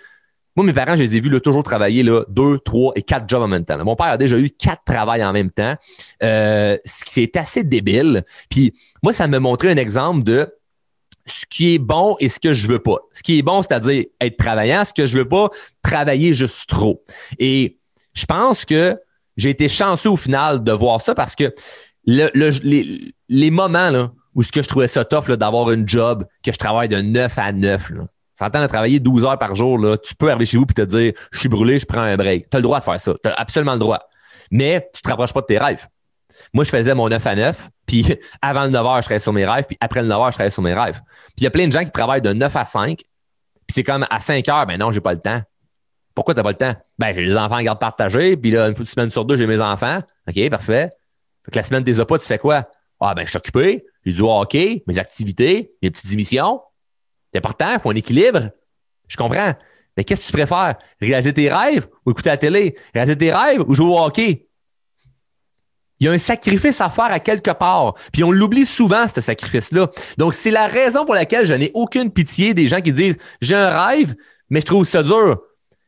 moi, 0.57 0.65
mes 0.65 0.73
parents, 0.73 0.95
je 0.95 1.03
les 1.03 1.17
ai 1.17 1.21
vus 1.21 1.41
toujours 1.41 1.65
travailler 1.65 2.03
là, 2.03 2.25
deux, 2.29 2.59
trois 2.59 2.93
et 2.95 3.03
quatre 3.03 3.29
jobs 3.29 3.43
en 3.43 3.49
même 3.49 3.65
temps. 3.65 3.83
Mon 3.85 3.97
père 3.97 4.07
a 4.07 4.17
déjà 4.17 4.39
eu 4.39 4.51
quatre 4.51 4.85
travails 4.85 5.25
en 5.25 5.33
même 5.33 5.51
temps, 5.51 5.75
euh, 6.23 6.77
ce 6.85 7.05
qui 7.05 7.21
est 7.21 7.37
assez 7.37 7.65
débile. 7.65 8.23
Puis 8.49 8.73
moi, 9.03 9.13
ça 9.13 9.27
me 9.27 9.39
montrait 9.39 9.71
un 9.71 9.77
exemple 9.77 10.23
de 10.23 10.55
ce 11.27 11.45
qui 11.47 11.75
est 11.75 11.79
bon 11.79 12.17
et 12.21 12.29
ce 12.29 12.39
que 12.39 12.55
je 12.55 12.69
veux 12.69 12.79
pas. 12.79 12.99
Ce 13.13 13.23
qui 13.23 13.39
est 13.39 13.43
bon, 13.43 13.63
c'est-à-dire 13.63 14.05
être 14.21 14.37
travaillant. 14.37 14.85
Ce 14.85 14.93
que 14.93 15.07
je 15.07 15.19
veux 15.19 15.29
pas, 15.29 15.49
travailler 15.83 16.35
juste 16.35 16.69
trop. 16.69 17.03
Et 17.39 17.79
je 18.13 18.27
pense 18.27 18.65
que 18.65 18.97
j'ai 19.37 19.51
été 19.51 19.69
chanceux 19.69 20.11
au 20.11 20.17
final 20.17 20.63
de 20.63 20.73
voir 20.73 21.01
ça 21.01 21.15
parce 21.15 21.35
que 21.35 21.53
le, 22.07 22.31
les, 22.63 23.13
les, 23.29 23.51
moments 23.51 23.91
là, 23.91 24.13
où 24.35 24.43
ce 24.43 24.53
que 24.53 24.63
je 24.63 24.69
trouvais 24.69 24.89
ça 24.89 25.05
tough 25.05 25.31
d'avoir 25.31 25.71
une 25.71 25.89
job, 25.89 26.25
que 26.45 26.53
je 26.53 26.59
travaille 26.59 26.89
de 26.89 27.01
9 27.01 27.39
à 27.39 27.53
9, 27.53 27.91
là, 27.91 28.03
S'entend 28.37 28.63
de 28.63 28.67
travailler 28.67 28.99
12 29.01 29.25
heures 29.25 29.39
par 29.39 29.55
jour, 29.55 29.79
là, 29.79 29.97
tu 29.97 30.15
peux 30.15 30.29
arriver 30.29 30.47
chez 30.47 30.57
vous 30.57 30.67
et 30.69 30.75
te 30.75 30.83
dire 30.83 31.13
Je 31.31 31.39
suis 31.39 31.49
brûlé, 31.49 31.79
je 31.79 31.87
prends 31.87 32.01
un 32.01 32.17
break. 32.17 32.51
Tu 32.51 32.57
as 32.57 32.59
le 32.59 32.65
droit 32.65 32.81
de 32.81 32.85
faire 32.85 33.01
ça. 33.01 33.15
Tu 33.23 33.29
as 33.29 33.35
absolument 33.35 33.75
le 33.75 33.79
droit. 33.79 34.01
Mais 34.51 34.89
tu 34.93 34.99
ne 34.99 35.03
te 35.03 35.09
rapproches 35.09 35.33
pas 35.33 35.41
de 35.41 35.47
tes 35.47 35.59
rêves. 35.59 35.87
Moi, 36.53 36.65
je 36.65 36.71
faisais 36.71 36.95
mon 36.95 37.09
9 37.09 37.27
à 37.27 37.35
9, 37.37 37.69
puis 37.87 38.19
avant 38.43 38.65
le 38.65 38.71
9 38.71 38.87
heures, 38.87 38.97
je 38.97 39.03
travaillais 39.03 39.21
sur 39.21 39.33
mes 39.33 39.45
rêves, 39.45 39.65
puis 39.67 39.77
après 39.81 40.03
le 40.03 40.09
9 40.09 40.21
heures, 40.21 40.31
je 40.31 40.37
travaillais 40.37 40.51
sur 40.51 40.63
mes 40.63 40.75
rêves. 40.75 41.01
Puis 41.01 41.35
il 41.39 41.45
y 41.45 41.47
a 41.47 41.51
plein 41.51 41.67
de 41.67 41.73
gens 41.73 41.85
qui 41.85 41.91
travaillent 41.91 42.23
de 42.23 42.33
9 42.33 42.57
à 42.57 42.65
5, 42.65 42.99
puis 42.99 43.07
c'est 43.73 43.85
comme 43.85 44.07
à 44.11 44.21
5 44.21 44.49
heures, 44.49 44.67
ben 44.67 44.79
non, 44.79 44.93
j'ai 44.93 45.01
pas 45.01 45.13
le 45.13 45.21
temps. 45.21 45.41
Pourquoi 46.15 46.35
tu 46.35 46.39
n'as 46.39 46.45
pas 46.45 46.51
le 46.51 46.57
temps? 46.57 46.75
Ben, 46.99 47.15
j'ai 47.15 47.25
des 47.25 47.37
enfants 47.37 47.57
à 47.57 47.63
garde 47.63 47.81
partagée, 47.81 48.37
puis 48.37 48.51
là, 48.51 48.69
une 48.69 48.87
semaine 48.87 49.11
sur 49.11 49.25
deux, 49.25 49.37
j'ai 49.37 49.47
mes 49.47 49.61
enfants. 49.61 49.99
OK, 50.29 50.51
parfait. 50.51 50.91
Fait 51.45 51.51
que 51.51 51.57
la 51.57 51.63
semaine 51.63 51.83
des 51.83 52.05
pas, 52.05 52.19
tu 52.19 52.27
fais 52.27 52.39
quoi? 52.39 52.69
Ah, 53.01 53.15
ben, 53.15 53.25
je 53.25 53.31
suis 53.31 53.37
occupé, 53.37 53.85
j'ai 54.07 54.13
du 54.13 54.23
hockey, 54.23 54.83
mes 54.87 54.99
activités, 54.99 55.73
mes 55.83 55.91
petites 55.91 56.13
émissions. 56.13 56.61
C'est 57.35 57.39
important, 57.39 57.73
il 57.73 57.81
faut 57.81 57.91
un 57.91 57.97
équilibre. 57.97 58.51
Je 59.09 59.17
comprends. 59.17 59.55
Mais 59.97 60.05
qu'est-ce 60.05 60.21
que 60.21 60.27
tu 60.27 60.33
préfères? 60.33 60.77
Réaliser 61.01 61.33
tes 61.33 61.53
rêves 61.53 61.89
ou 62.07 62.13
écouter 62.13 62.31
la 62.31 62.37
télé? 62.37 62.77
Réaliser 62.95 63.19
tes 63.19 63.33
rêves 63.33 63.61
ou 63.67 63.75
jouer 63.75 63.87
au 63.87 63.99
hockey? 63.99 64.47
Il 65.99 66.07
y 66.07 66.09
a 66.09 66.13
un 66.13 66.19
sacrifice 66.19 66.81
à 66.81 66.91
faire 66.91 67.07
à 67.07 67.19
quelque 67.19 67.51
part. 67.51 67.95
Puis 68.13 68.23
on 68.23 68.31
l'oublie 68.31 68.67
souvent, 68.67 69.07
ce 69.13 69.21
sacrifice-là. 69.21 69.91
Donc, 70.17 70.33
c'est 70.35 70.53
la 70.53 70.69
raison 70.69 71.05
pour 71.05 71.15
laquelle 71.15 71.45
je 71.45 71.55
n'ai 71.55 71.73
aucune 71.75 72.13
pitié 72.13 72.55
des 72.55 72.69
gens 72.69 72.81
qui 72.81 72.93
disent 72.93 73.17
J'ai 73.41 73.57
un 73.57 73.85
rêve, 73.85 74.15
mais 74.49 74.61
je 74.61 74.67
trouve 74.67 74.85
ça 74.85 75.03
dur. 75.03 75.41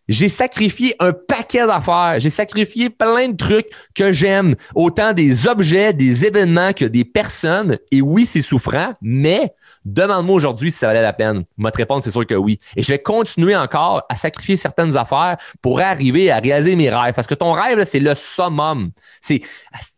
J'ai 0.09 0.29
sacrifié 0.29 0.95
un 1.01 1.13
paquet 1.13 1.67
d'affaires. 1.67 2.17
J'ai 2.19 2.31
sacrifié 2.31 2.91
plein 2.91 3.29
de 3.29 3.37
trucs 3.37 3.69
que 3.95 4.13
j'aime, 4.13 4.55
autant 4.75 5.13
des 5.13 5.49
objets, 5.49 5.93
des 5.93 6.27
événements 6.27 6.73
que 6.73 6.85
des 6.85 7.05
personnes. 7.05 7.79
Et 7.91 8.01
oui, 8.01 8.25
c'est 8.27 8.41
souffrant, 8.41 8.95
mais 9.01 9.55
demande-moi 9.85 10.37
aujourd'hui 10.37 10.71
si 10.71 10.79
ça 10.79 10.87
valait 10.87 11.03
la 11.03 11.13
peine. 11.13 11.45
Ma 11.57 11.71
réponse, 11.71 12.05
c'est 12.05 12.11
sûr 12.11 12.27
que 12.27 12.35
oui. 12.35 12.61
Et 12.77 12.83
je 12.83 12.93
vais 12.93 13.01
continuer 13.01 13.57
encore 13.57 14.05
à 14.09 14.17
sacrifier 14.17 14.57
certaines 14.57 14.97
affaires 14.97 15.37
pour 15.61 15.81
arriver 15.81 16.31
à 16.31 16.39
réaliser 16.39 16.77
mes 16.77 16.91
rêves. 16.91 17.15
Parce 17.15 17.27
que 17.27 17.35
ton 17.35 17.53
rêve, 17.53 17.85
c'est 17.85 18.01
le 18.01 18.15
summum. 18.15 18.91
C'est, 19.21 19.41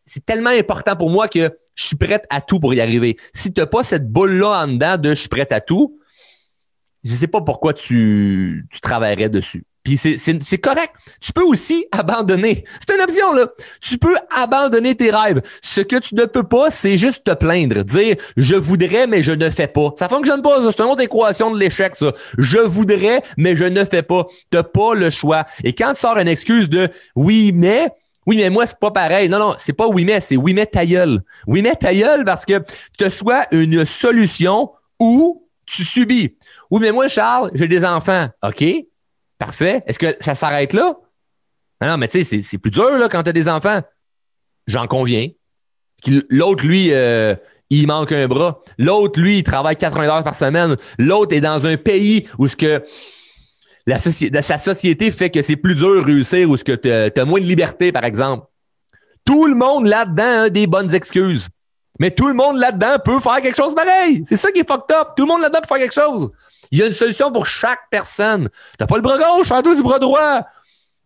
c'est 0.07 0.25
tellement 0.25 0.51
important 0.51 0.97
pour 0.97 1.11
moi 1.11 1.29
que 1.29 1.51
je 1.75 1.85
suis 1.85 1.97
prête 1.97 2.25
à 2.31 2.41
tout 2.41 2.59
pour 2.59 2.75
y 2.75 2.81
arriver. 2.81 3.17
Si 3.35 3.53
tu 3.53 3.61
n'as 3.61 3.67
pas 3.67 3.85
cette 3.85 4.11
boule-là 4.11 4.65
en 4.65 4.69
dedans 4.69 4.97
de 4.97 5.11
je 5.11 5.21
suis 5.21 5.29
prête 5.29 5.53
à 5.53 5.61
tout, 5.61 6.01
je 7.05 7.13
ne 7.13 7.17
sais 7.17 7.29
pas 7.29 7.41
pourquoi 7.41 7.73
tu, 7.73 8.67
tu 8.73 8.81
travaillerais 8.81 9.29
dessus. 9.29 9.65
C'est 9.97 10.59
correct. 10.59 10.95
Tu 11.21 11.33
peux 11.33 11.43
aussi 11.43 11.87
abandonner. 11.93 12.65
C'est 12.81 12.95
une 12.95 13.01
option, 13.01 13.33
là. 13.33 13.47
Tu 13.81 13.99
peux 13.99 14.17
abandonner 14.35 14.95
tes 14.95 15.11
rêves. 15.11 15.41
Ce 15.63 15.81
que 15.81 15.97
tu 15.97 16.15
ne 16.15 16.25
peux 16.25 16.43
pas, 16.43 16.71
c'est 16.71 16.97
juste 16.97 17.25
te 17.25 17.33
plaindre. 17.33 17.85
Dire 17.85 18.17
je 18.37 18.55
voudrais, 18.55 19.07
mais 19.07 19.23
je 19.23 19.33
ne 19.33 19.51
fais 19.51 19.67
pas. 19.67 19.93
Ça 19.99 20.09
fonctionne 20.09 20.43
pas, 20.43 20.59
C'est 20.73 20.83
une 20.83 20.91
autre 20.91 21.03
équation 21.03 21.51
de 21.51 21.59
l'échec, 21.59 21.97
ça. 21.97 22.13
Je 22.37 22.59
voudrais, 22.59 23.23
mais 23.37 23.57
je 23.57 23.65
ne 23.65 23.85
fais 23.85 24.03
pas. 24.03 24.27
Tu 24.51 24.57
n'as 24.57 24.63
pas 24.63 24.95
le 24.95 25.11
choix. 25.11 25.45
Et 25.65 25.73
quand 25.73 25.93
tu 25.95 26.01
sors 26.01 26.19
une 26.19 26.29
excuse 26.29 26.69
de 26.69 26.89
oui, 27.15 27.53
mais. 27.55 27.89
Oui, 28.27 28.37
mais 28.37 28.51
moi, 28.51 28.67
c'est 28.67 28.79
pas 28.79 28.91
pareil. 28.91 29.31
Non, 29.31 29.39
non, 29.39 29.55
c'est 29.57 29.73
pas 29.73 29.89
oui, 29.89 30.05
mais, 30.05 30.21
c'est 30.21 30.37
oui, 30.37 30.53
mais 30.53 30.67
ta 30.67 30.85
gueule. 30.85 31.23
Oui, 31.47 31.63
mais 31.63 31.75
ta 31.75 31.95
gueule 31.95 32.27
parce 32.27 32.45
que 32.45 32.63
tu 32.99 33.11
soit 33.11 33.47
une 33.53 33.87
solution 33.87 34.71
ou 35.01 35.49
tu 35.65 35.83
subis. 35.83 36.37
Oui, 36.71 36.81
mais 36.81 36.93
moi, 36.93 37.09
Charles, 37.09 37.51
j'ai 37.55 37.69
des 37.69 37.87
enfants. 37.87 38.29
OK? 38.43 38.65
Parfait. 39.39 39.83
Est-ce 39.87 39.99
que 39.99 40.17
ça 40.21 40.35
s'arrête 40.35 40.73
là? 40.73 40.97
Non, 41.81 41.97
mais 41.97 42.09
tu 42.09 42.25
sais, 42.25 42.43
c'est 42.43 42.59
plus 42.59 42.71
dur 42.71 42.99
là, 42.99 43.09
quand 43.09 43.23
tu 43.23 43.31
as 43.31 43.33
des 43.33 43.49
enfants. 43.49 43.81
J'en 44.67 44.87
conviens. 44.87 45.29
L'autre, 46.29 46.67
lui, 46.67 46.89
euh, 46.93 47.35
il 47.71 47.87
manque 47.87 48.13
un 48.13 48.27
bras. 48.27 48.63
L'autre, 48.79 49.21
lui, 49.21 49.39
il 49.39 49.43
travaille 49.43 49.77
80 49.77 50.09
heures 50.09 50.25
par 50.25 50.35
semaine. 50.35 50.77
L'autre 50.99 51.35
est 51.35 51.41
dans 51.41 51.67
un 51.67 51.77
pays 51.77 52.29
où 52.39 52.47
sa 52.49 52.79
société 54.59 55.11
fait 55.11 55.31
que 55.31 55.43
c'est 55.43 55.57
plus 55.57 55.75
dur 55.75 55.95
de 55.95 56.01
réussir 56.01 56.49
ou 56.51 56.57
ce 56.57 56.65
que 56.65 56.73
tu 56.73 56.91
as, 56.91 57.25
moins 57.25 57.41
de 57.41 57.47
liberté, 57.47 57.93
par 57.93 58.05
exemple. 58.05 58.47
Tout 59.25 59.47
le 59.47 59.55
monde 59.55 59.87
là-dedans 59.87 60.45
a 60.45 60.51
des 60.51 60.67
bonnes 60.67 60.95
excuses. 60.95 61.49
Mais 62.01 62.11
tout 62.11 62.29
le 62.29 62.35
monde 62.35 62.59
là-dedans 62.59 62.97
peut 63.05 63.21
faire 63.21 63.41
quelque 63.43 63.57
chose 63.57 63.75
pareil. 63.75 64.25
C'est 64.29 64.37
ça 64.37 64.51
qui 64.53 64.61
est 64.61 64.69
fucked 64.69 64.95
up. 64.97 65.09
Tout 65.17 65.25
le 65.25 65.29
monde 65.29 65.43
là-dedans 65.43 65.61
peut 65.61 65.75
faire 65.75 65.89
quelque 65.89 65.95
chose. 65.95 66.31
Il 66.71 66.79
y 66.79 66.83
a 66.83 66.87
une 66.87 66.93
solution 66.93 67.33
pour 67.33 67.47
chaque 67.47 67.81
personne. 67.91 68.49
T'as 68.79 68.87
pas 68.87 68.97
le 68.97 69.03
bras 69.03 69.19
gauche, 69.19 69.51
as 69.51 69.63
du 69.63 69.83
bras 69.83 69.99
droit. 69.99 70.43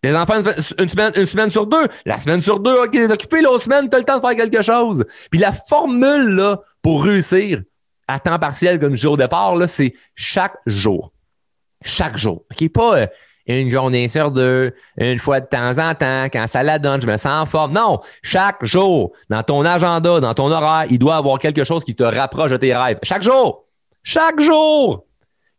Tes 0.02 0.16
enfants, 0.16 0.40
une 0.78 0.88
semaine, 0.88 1.12
une 1.16 1.26
semaine 1.26 1.50
sur 1.50 1.66
deux. 1.66 1.86
La 2.04 2.18
semaine 2.18 2.40
sur 2.40 2.58
deux, 2.58 2.74
OK, 2.74 2.90
t'es 2.90 3.10
occupé. 3.10 3.40
L'autre 3.40 3.62
semaine, 3.62 3.88
t'as 3.88 3.98
le 3.98 4.04
temps 4.04 4.18
de 4.18 4.26
faire 4.26 4.36
quelque 4.36 4.62
chose. 4.62 5.04
Puis 5.30 5.38
la 5.38 5.52
formule, 5.52 6.34
là, 6.34 6.60
pour 6.82 7.04
réussir 7.04 7.62
à 8.08 8.18
temps 8.18 8.38
partiel, 8.38 8.80
comme 8.80 8.94
je 8.94 9.00
dis 9.00 9.06
au 9.06 9.16
départ, 9.16 9.54
là, 9.54 9.68
c'est 9.68 9.94
chaque 10.16 10.56
jour. 10.66 11.12
Chaque 11.84 12.16
jour. 12.16 12.44
OK? 12.50 12.68
Pas 12.70 12.96
euh, 12.98 13.06
une 13.46 13.70
journée 13.70 14.08
sur 14.08 14.32
deux, 14.32 14.72
une 14.96 15.18
fois 15.18 15.40
de 15.40 15.46
temps 15.46 15.78
en 15.78 15.94
temps, 15.94 16.24
quand 16.24 16.46
ça 16.48 16.64
la 16.64 16.80
donne, 16.80 17.00
je 17.00 17.06
me 17.06 17.16
sens 17.16 17.42
en 17.42 17.46
forme. 17.46 17.72
Non, 17.72 18.00
chaque 18.22 18.64
jour, 18.64 19.12
dans 19.30 19.42
ton 19.42 19.64
agenda, 19.64 20.20
dans 20.20 20.34
ton 20.34 20.50
horaire, 20.50 20.86
il 20.90 20.98
doit 20.98 21.14
y 21.14 21.18
avoir 21.18 21.38
quelque 21.38 21.64
chose 21.64 21.84
qui 21.84 21.94
te 21.94 22.02
rapproche 22.02 22.50
de 22.50 22.56
tes 22.56 22.74
rêves. 22.74 22.98
Chaque 23.02 23.22
jour! 23.22 23.66
Chaque 24.02 24.40
jour! 24.40 25.06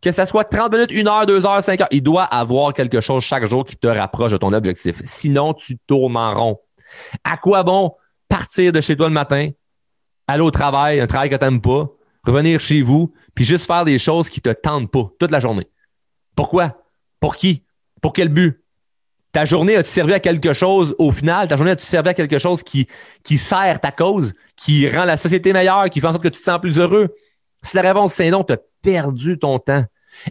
Que 0.03 0.11
ça 0.11 0.25
soit 0.25 0.43
30 0.43 0.73
minutes, 0.73 0.91
1 0.91 1.07
heure, 1.07 1.25
2 1.25 1.45
heures, 1.45 1.63
5 1.63 1.79
heures, 1.79 1.87
il 1.91 2.03
doit 2.03 2.25
avoir 2.25 2.73
quelque 2.73 2.99
chose 2.99 3.23
chaque 3.23 3.45
jour 3.45 3.63
qui 3.63 3.77
te 3.77 3.87
rapproche 3.87 4.33
de 4.33 4.37
ton 4.37 4.51
objectif. 4.51 5.01
Sinon, 5.05 5.53
tu 5.53 5.77
tournes 5.87 6.17
en 6.17 6.33
rond. 6.33 6.59
À 7.23 7.37
quoi 7.37 7.63
bon 7.63 7.93
partir 8.27 8.73
de 8.73 8.81
chez 8.81 8.97
toi 8.97 9.07
le 9.07 9.13
matin, 9.13 9.49
aller 10.27 10.43
au 10.43 10.51
travail, 10.51 10.99
un 10.99 11.07
travail 11.07 11.29
que 11.29 11.35
tu 11.35 11.45
n'aimes 11.45 11.61
pas, 11.61 11.87
revenir 12.25 12.59
chez 12.59 12.81
vous, 12.81 13.13
puis 13.33 13.45
juste 13.45 13.65
faire 13.65 13.85
des 13.85 13.97
choses 13.97 14.29
qui 14.29 14.41
te 14.41 14.49
tentent 14.49 14.91
pas 14.91 15.09
toute 15.19 15.31
la 15.31 15.39
journée? 15.39 15.67
Pourquoi? 16.35 16.75
Pour 17.21 17.35
qui? 17.35 17.63
Pour 18.01 18.11
quel 18.11 18.27
but? 18.27 18.59
Ta 19.31 19.45
journée 19.45 19.77
a-tu 19.77 19.89
servi 19.89 20.13
à 20.13 20.19
quelque 20.19 20.53
chose 20.53 20.95
au 20.99 21.11
final? 21.11 21.47
Ta 21.47 21.55
journée 21.55 21.71
a-tu 21.71 21.85
servi 21.85 22.09
à 22.09 22.13
quelque 22.13 22.39
chose 22.39 22.61
qui, 22.61 22.87
qui 23.23 23.37
sert 23.37 23.79
ta 23.79 23.91
cause, 23.91 24.33
qui 24.57 24.87
rend 24.89 25.05
la 25.05 25.15
société 25.15 25.53
meilleure, 25.53 25.89
qui 25.89 26.01
fait 26.01 26.07
en 26.07 26.11
sorte 26.11 26.23
que 26.23 26.27
tu 26.27 26.39
te 26.39 26.43
sens 26.43 26.59
plus 26.59 26.77
heureux? 26.77 27.15
Si 27.61 27.75
la 27.77 27.83
réponse 27.83 28.13
c'est 28.13 28.29
non, 28.29 28.43
tu 28.43 28.53
as 28.53 28.57
perdu 28.81 29.39
ton 29.39 29.57
temps. 29.57 29.85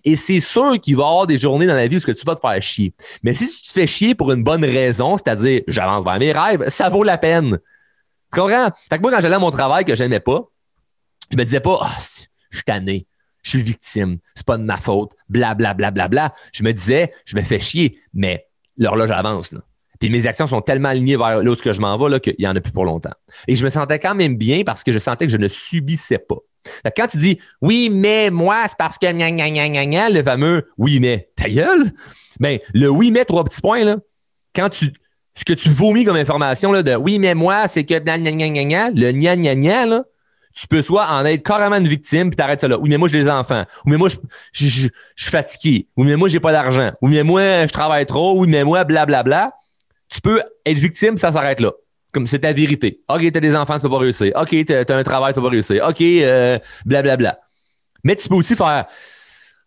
Et 0.05 0.17
c'est 0.17 0.41
sûr 0.41 0.81
qu'il 0.81 0.97
va 0.97 1.05
y 1.05 1.07
avoir 1.07 1.27
des 1.27 1.39
journées 1.39 1.67
dans 1.67 1.75
la 1.75 1.87
vie 1.87 1.97
où 1.97 2.01
tu 2.01 2.25
vas 2.27 2.35
te 2.35 2.41
faire 2.41 2.63
chier. 2.63 2.95
Mais 3.23 3.35
si 3.35 3.49
tu 3.49 3.63
te 3.63 3.73
fais 3.73 3.87
chier 3.87 4.15
pour 4.15 4.33
une 4.33 4.43
bonne 4.43 4.65
raison, 4.65 5.17
c'est-à-dire 5.17 5.63
j'avance 5.69 6.05
vers 6.05 6.19
mes 6.19 6.33
rêves, 6.33 6.69
ça 6.69 6.89
vaut 6.89 7.05
la 7.05 7.19
peine. 7.19 7.59
Tu 8.33 8.41
comprends? 8.41 8.71
Fait 8.89 8.97
que 8.97 9.03
moi, 9.03 9.11
quand 9.11 9.21
j'allais 9.21 9.37
à 9.37 9.41
mon 9.41 9.51
travail 9.51 9.85
que 9.85 9.95
j'aimais 9.95 10.21
pas, 10.21 10.41
je 11.31 11.37
me 11.37 11.45
disais 11.45 11.61
pas, 11.61 11.79
ah, 11.81 11.99
je 12.51 12.57
suis 12.57 12.65
tanné, 12.65 13.07
je 13.43 13.51
suis 13.51 13.63
victime, 13.63 14.19
c'est 14.35 14.47
pas 14.47 14.57
de 14.57 14.65
ma 14.65 14.77
faute, 14.77 15.13
bla, 15.29 15.55
bla, 15.55 15.75
bla, 15.75 15.91
bla, 15.91 16.09
bla. 16.09 16.35
Je 16.53 16.63
me 16.63 16.73
disais, 16.73 17.13
je 17.25 17.37
me 17.37 17.43
fais 17.43 17.61
chier, 17.61 17.99
mais 18.15 18.47
l'horloge 18.77 19.11
avance, 19.11 19.53
là. 19.53 19.61
Puis 20.03 20.11
mes 20.11 20.27
actions 20.27 20.49
sont 20.49 20.63
tellement 20.63 20.89
alignées 20.89 21.17
vers 21.17 21.45
l'autre 21.45 21.63
que 21.63 21.73
je 21.73 21.81
m'en 21.81 21.97
vais, 21.97 22.19
qu'il 22.19 22.35
y 22.41 22.49
en 22.49 22.57
a 22.57 22.61
plus 22.61 22.73
pour 22.73 22.85
longtemps. 22.85 23.13
Et 23.47 23.55
je 23.55 23.65
me 23.65 23.71
sentais 23.71 24.01
quand 24.01 24.17
même 24.17 24.37
bien 24.37 24.65
parce 24.65 24.83
que 24.83 24.91
je 24.91 24.99
sentais 24.99 25.27
que 25.27 25.31
je 25.31 25.37
ne 25.37 25.47
subissais 25.47 26.19
pas. 26.19 26.39
Quand 26.97 27.07
tu 27.07 27.17
dis 27.17 27.39
oui, 27.61 27.91
mais 27.91 28.31
moi, 28.31 28.65
c'est 28.69 28.79
parce 28.79 28.99
que 28.99 29.11
gna, 29.11 29.31
gna, 29.31 29.69
gna, 29.87 30.11
le 30.11 30.23
fameux 30.23 30.69
oui, 30.79 31.01
mais 31.01 31.29
ta 31.37 31.49
gueule, 31.49 31.91
ben, 32.41 32.59
le 32.75 32.89
oui, 32.89 33.11
mais 33.11 33.25
trois 33.25 33.45
petits 33.45 33.61
points, 33.61 33.85
là, 33.85 33.97
quand 34.55 34.69
tu, 34.69 34.93
ce 35.35 35.45
que 35.45 35.55
tu 35.55 35.71
vomis 35.71 36.05
comme 36.05 36.17
information, 36.17 36.73
là, 36.73 36.83
de 36.83 36.95
oui, 36.95 37.19
mais 37.19 37.35
moi, 37.35 37.69
c'est 37.69 37.85
que 37.85 37.95
le 37.95 38.01
gna, 38.01 39.37
gna, 39.37 39.55
gna, 39.55 39.87
là, 39.87 40.05
tu 40.55 40.67
peux 40.67 40.83
soit 40.83 41.07
en 41.11 41.25
être 41.25 41.43
carrément 41.43 41.77
une 41.77 41.89
victime 41.89 42.29
puis 42.29 42.37
t'arrêtes 42.37 42.61
ça 42.61 42.69
là. 42.69 42.79
Oui, 42.79 42.91
mais 42.91 42.99
moi, 42.99 43.09
j'ai 43.09 43.23
des 43.23 43.31
enfants. 43.31 43.65
Oui, 43.87 43.93
mais 43.93 43.97
moi, 43.97 44.09
je, 44.11 44.17
je, 44.53 44.67
je, 44.69 44.89
je 45.17 45.23
suis 45.23 45.31
fatigué. 45.31 45.89
Oui, 45.97 46.07
mais 46.07 46.17
moi, 46.17 46.29
j'ai 46.29 46.41
pas 46.41 46.53
d'argent. 46.53 46.91
Oui, 47.01 47.13
mais 47.13 47.23
moi, 47.23 47.67
je 47.67 47.73
travaille 47.73 48.05
trop. 48.05 48.39
Oui, 48.39 48.49
mais 48.49 48.63
moi, 48.63 48.85
blablabla. 48.85 49.23
Bla, 49.23 49.47
bla. 49.47 49.53
Tu 50.11 50.21
peux 50.21 50.43
être 50.67 50.77
victime, 50.77 51.17
ça 51.17 51.33
s'arrête 51.33 51.61
là. 51.61 51.73
Comme 52.13 52.27
c'est 52.27 52.41
ta 52.41 52.53
vérité. 52.53 53.01
OK, 53.09 53.33
t'as 53.33 53.41
des 53.41 53.57
enfants, 53.57 53.77
tu 53.77 53.83
peux 53.83 53.91
pas 53.91 53.99
réussir. 53.99 54.33
OK, 54.37 54.55
t'as, 54.67 54.85
as 54.87 54.97
un 54.97 55.03
travail, 55.03 55.33
tu 55.33 55.41
peux 55.41 55.45
pas 55.47 55.51
réussir. 55.51 55.85
OK, 55.89 56.01
euh, 56.01 56.59
blablabla. 56.85 57.17
Bla, 57.17 57.31
bla. 57.33 57.41
Mais 58.05 58.17
tu 58.17 58.29
peux 58.29 58.35
aussi 58.35 58.57
faire 58.57 58.87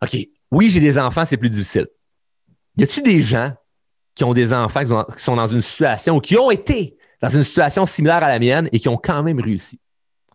OK, 0.02 0.16
oui, 0.50 0.70
j'ai 0.70 0.80
des 0.80 0.98
enfants, 0.98 1.24
c'est 1.24 1.36
plus 1.36 1.50
difficile. 1.50 1.86
Y 2.76 2.84
a-tu 2.84 3.02
des 3.02 3.22
gens 3.22 3.52
qui 4.14 4.24
ont 4.24 4.34
des 4.34 4.52
enfants 4.52 4.82
qui 4.82 5.22
sont 5.22 5.36
dans 5.36 5.46
une 5.46 5.60
situation 5.60 6.16
ou 6.16 6.20
qui 6.20 6.36
ont 6.36 6.50
été 6.50 6.96
dans 7.20 7.30
une 7.30 7.44
situation 7.44 7.86
similaire 7.86 8.22
à 8.22 8.28
la 8.28 8.38
mienne 8.38 8.68
et 8.72 8.78
qui 8.78 8.88
ont 8.88 8.98
quand 8.98 9.22
même 9.22 9.40
réussi? 9.40 9.80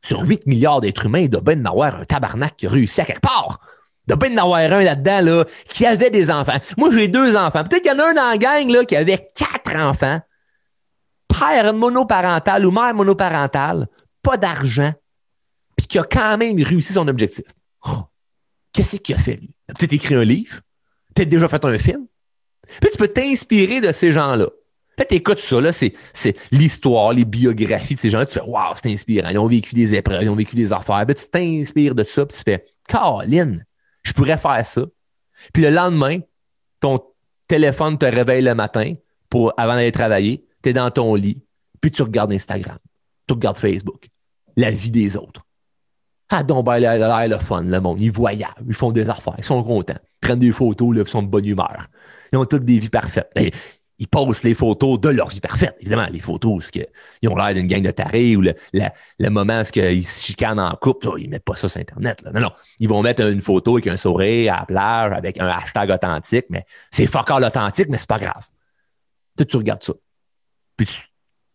Sur 0.03 0.21
8 0.21 0.47
milliards 0.47 0.81
d'êtres 0.81 1.05
humains, 1.05 1.19
il 1.19 1.29
doit 1.29 1.41
bien 1.41 1.63
avoir 1.65 1.95
un 1.95 2.05
tabarnak 2.05 2.55
qui 2.57 2.65
a 2.65 2.69
réussi 2.71 3.01
à 3.01 3.05
quelque 3.05 3.21
part. 3.21 3.59
Il 4.07 4.15
doit 4.15 4.27
bien 4.27 4.35
en 4.39 4.45
avoir 4.45 4.59
un 4.59 4.83
là-dedans 4.83 5.21
là, 5.21 5.45
qui 5.69 5.85
avait 5.85 6.09
des 6.09 6.31
enfants. 6.31 6.57
Moi, 6.77 6.89
j'ai 6.91 7.07
deux 7.07 7.35
enfants. 7.35 7.63
Peut-être 7.63 7.83
qu'il 7.83 7.91
y 7.91 7.95
en 7.95 7.99
a 7.99 8.09
un 8.09 8.13
dans 8.15 8.29
la 8.31 8.37
gang 8.37 8.67
là, 8.67 8.83
qui 8.83 8.95
avait 8.95 9.31
quatre 9.35 9.75
enfants. 9.75 10.19
Père 11.41 11.73
monoparental 11.73 12.65
ou 12.67 12.71
mère 12.71 12.93
monoparentale, 12.93 13.87
pas 14.21 14.37
d'argent, 14.37 14.93
puis 15.75 15.87
qui 15.87 15.97
a 15.97 16.03
quand 16.03 16.37
même 16.37 16.61
réussi 16.61 16.93
son 16.93 17.07
objectif. 17.07 17.45
Oh, 17.87 18.03
qu'est-ce 18.71 18.97
qu'il 18.97 19.15
a 19.15 19.17
fait, 19.17 19.37
lui? 19.37 19.49
Il 19.67 19.73
peut-être 19.73 19.93
écrit 19.93 20.13
un 20.13 20.23
livre, 20.23 20.59
peut-être 21.15 21.29
déjà 21.29 21.47
fait 21.47 21.65
un 21.65 21.79
film. 21.79 22.05
Puis 22.79 22.91
tu 22.91 22.97
peux 22.99 23.07
t'inspirer 23.07 23.81
de 23.81 23.91
ces 23.91 24.11
gens-là. 24.11 24.49
Peut-être 24.95 25.09
tu 25.09 25.15
écoutes 25.15 25.39
ça, 25.39 25.59
là, 25.59 25.73
c'est, 25.73 25.93
c'est 26.13 26.37
l'histoire, 26.51 27.11
les 27.11 27.25
biographies 27.25 27.95
de 27.95 27.99
ces 27.99 28.11
gens-là. 28.11 28.27
Tu 28.27 28.33
fais, 28.33 28.45
waouh, 28.45 28.75
c'est 28.75 28.91
inspirant. 28.91 29.29
Ils 29.29 29.39
ont 29.39 29.47
vécu 29.47 29.73
des 29.73 29.95
épreuves, 29.95 30.21
ils 30.21 30.29
ont 30.29 30.35
vécu 30.35 30.55
des 30.55 30.71
affaires. 30.71 31.03
Puis 31.07 31.15
tu 31.15 31.27
t'inspires 31.27 31.95
de 31.95 32.03
ça, 32.03 32.23
puis 32.23 32.37
tu 32.37 32.43
fais, 32.43 32.65
Caroline, 32.87 33.65
je 34.03 34.13
pourrais 34.13 34.37
faire 34.37 34.63
ça. 34.63 34.83
Puis 35.53 35.63
le 35.63 35.71
lendemain, 35.71 36.19
ton 36.79 36.99
téléphone 37.47 37.97
te 37.97 38.05
réveille 38.05 38.43
le 38.43 38.53
matin 38.53 38.93
pour, 39.27 39.53
avant 39.57 39.73
d'aller 39.73 39.91
travailler, 39.91 40.45
tu 40.63 40.69
es 40.69 40.73
dans 40.73 40.89
ton 40.91 41.15
lit, 41.15 41.43
puis 41.79 41.91
tu 41.91 42.01
regardes 42.01 42.31
Instagram, 42.33 42.77
tu 43.27 43.33
regardes 43.33 43.57
Facebook, 43.57 44.07
la 44.55 44.71
vie 44.71 44.91
des 44.91 45.17
autres. 45.17 45.45
Ah, 46.29 46.43
donc, 46.43 46.65
ben, 46.65 46.77
l'air 46.77 47.27
le 47.27 47.37
fun, 47.37 47.63
le 47.63 47.81
monde. 47.81 47.99
Ils 47.99 48.11
voyagent, 48.11 48.49
ils 48.65 48.73
font 48.73 48.93
des 48.93 49.09
affaires, 49.09 49.35
ils 49.37 49.43
sont 49.43 49.61
contents, 49.63 49.99
ils 49.99 50.19
prennent 50.27 50.39
des 50.39 50.53
photos, 50.53 50.95
ils 50.97 51.07
sont 51.07 51.23
de 51.23 51.27
bonne 51.27 51.45
humeur. 51.45 51.87
Ils 52.31 52.37
ont 52.37 52.45
toutes 52.45 52.63
des 52.63 52.79
vies 52.79 52.89
parfaites. 52.89 53.29
Et 53.35 53.51
ils 53.99 54.07
postent 54.07 54.43
les 54.43 54.55
photos 54.55 54.99
de 54.99 55.09
leur 55.09 55.27
vie 55.27 55.41
parfaite. 55.41 55.75
Évidemment, 55.79 56.07
les 56.09 56.19
photos, 56.19 56.71
que, 56.71 56.79
ils 57.21 57.29
ont 57.29 57.35
l'air 57.35 57.53
d'une 57.53 57.67
gang 57.67 57.83
de 57.83 57.91
tarés 57.91 58.35
ou 58.35 58.41
le, 58.41 58.55
le 58.73 59.29
moment 59.29 59.61
où 59.61 59.79
ils 59.79 60.03
se 60.03 60.25
chicanent 60.25 60.59
en 60.59 60.73
couple, 60.75 61.07
là, 61.07 61.17
ils 61.19 61.29
mettent 61.29 61.43
pas 61.43 61.53
ça 61.53 61.69
sur 61.69 61.79
Internet. 61.79 62.23
Non, 62.33 62.39
non. 62.39 62.51
Ils 62.79 62.89
vont 62.89 63.03
mettre 63.03 63.21
une 63.21 63.41
photo 63.41 63.73
avec 63.73 63.87
un 63.87 63.97
sourire 63.97 64.55
à 64.55 64.59
la 64.61 64.65
plage, 64.65 65.11
avec 65.11 65.39
un 65.39 65.47
hashtag 65.47 65.91
authentique, 65.91 66.45
mais 66.49 66.65
c'est 66.89 67.05
fuck 67.05 67.29
all 67.29 67.43
authentique, 67.43 67.89
mais 67.89 67.97
c'est 67.97 68.09
pas 68.09 68.17
grave. 68.17 68.47
Tu 69.37 69.57
regardes 69.57 69.83
ça. 69.83 69.93
Puis 70.85 71.03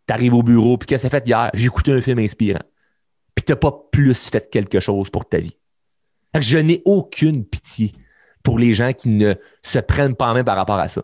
tu 0.07 0.15
arrives 0.15 0.35
au 0.35 0.43
bureau, 0.43 0.79
puis 0.79 0.87
qu'est-ce 0.87 1.03
que 1.03 1.11
ça 1.11 1.19
fait 1.21 1.27
hier? 1.27 1.51
J'ai 1.55 1.67
écouté 1.67 1.93
un 1.93 2.01
film 2.01 2.19
inspirant. 2.19 2.63
Puis 3.35 3.45
tu 3.45 3.53
n'as 3.53 3.57
pas 3.57 3.73
plus 3.91 4.15
fait 4.15 4.49
quelque 4.51 4.81
chose 4.81 5.11
pour 5.11 5.29
ta 5.29 5.39
vie. 5.39 5.57
je 6.39 6.59
n'ai 6.59 6.83
aucune 6.85 7.45
pitié 7.45 7.93
pour 8.43 8.59
les 8.59 8.75
gens 8.75 8.93
qui 8.93 9.09
ne 9.09 9.35
se 9.63 9.79
prennent 9.79 10.15
pas 10.15 10.29
en 10.29 10.35
main 10.35 10.45
par 10.45 10.57
rapport 10.57 10.79
à 10.79 10.89
ça. 10.89 11.03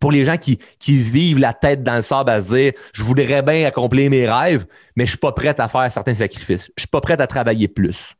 Pour 0.00 0.12
les 0.12 0.24
gens 0.24 0.36
qui, 0.36 0.58
qui 0.78 0.98
vivent 0.98 1.38
la 1.38 1.52
tête 1.52 1.82
dans 1.82 1.96
le 1.96 2.02
sable 2.02 2.30
à 2.30 2.40
se 2.40 2.54
dire 2.54 2.72
je 2.92 3.02
voudrais 3.02 3.42
bien 3.42 3.66
accomplir 3.66 4.10
mes 4.10 4.30
rêves, 4.30 4.66
mais 4.94 5.04
je 5.04 5.08
ne 5.08 5.12
suis 5.12 5.18
pas 5.18 5.32
prêt 5.32 5.58
à 5.60 5.68
faire 5.68 5.90
certains 5.90 6.14
sacrifices. 6.14 6.64
Je 6.66 6.72
ne 6.78 6.80
suis 6.80 6.88
pas 6.88 7.00
prêt 7.00 7.20
à 7.20 7.26
travailler 7.26 7.68
plus. 7.68 8.14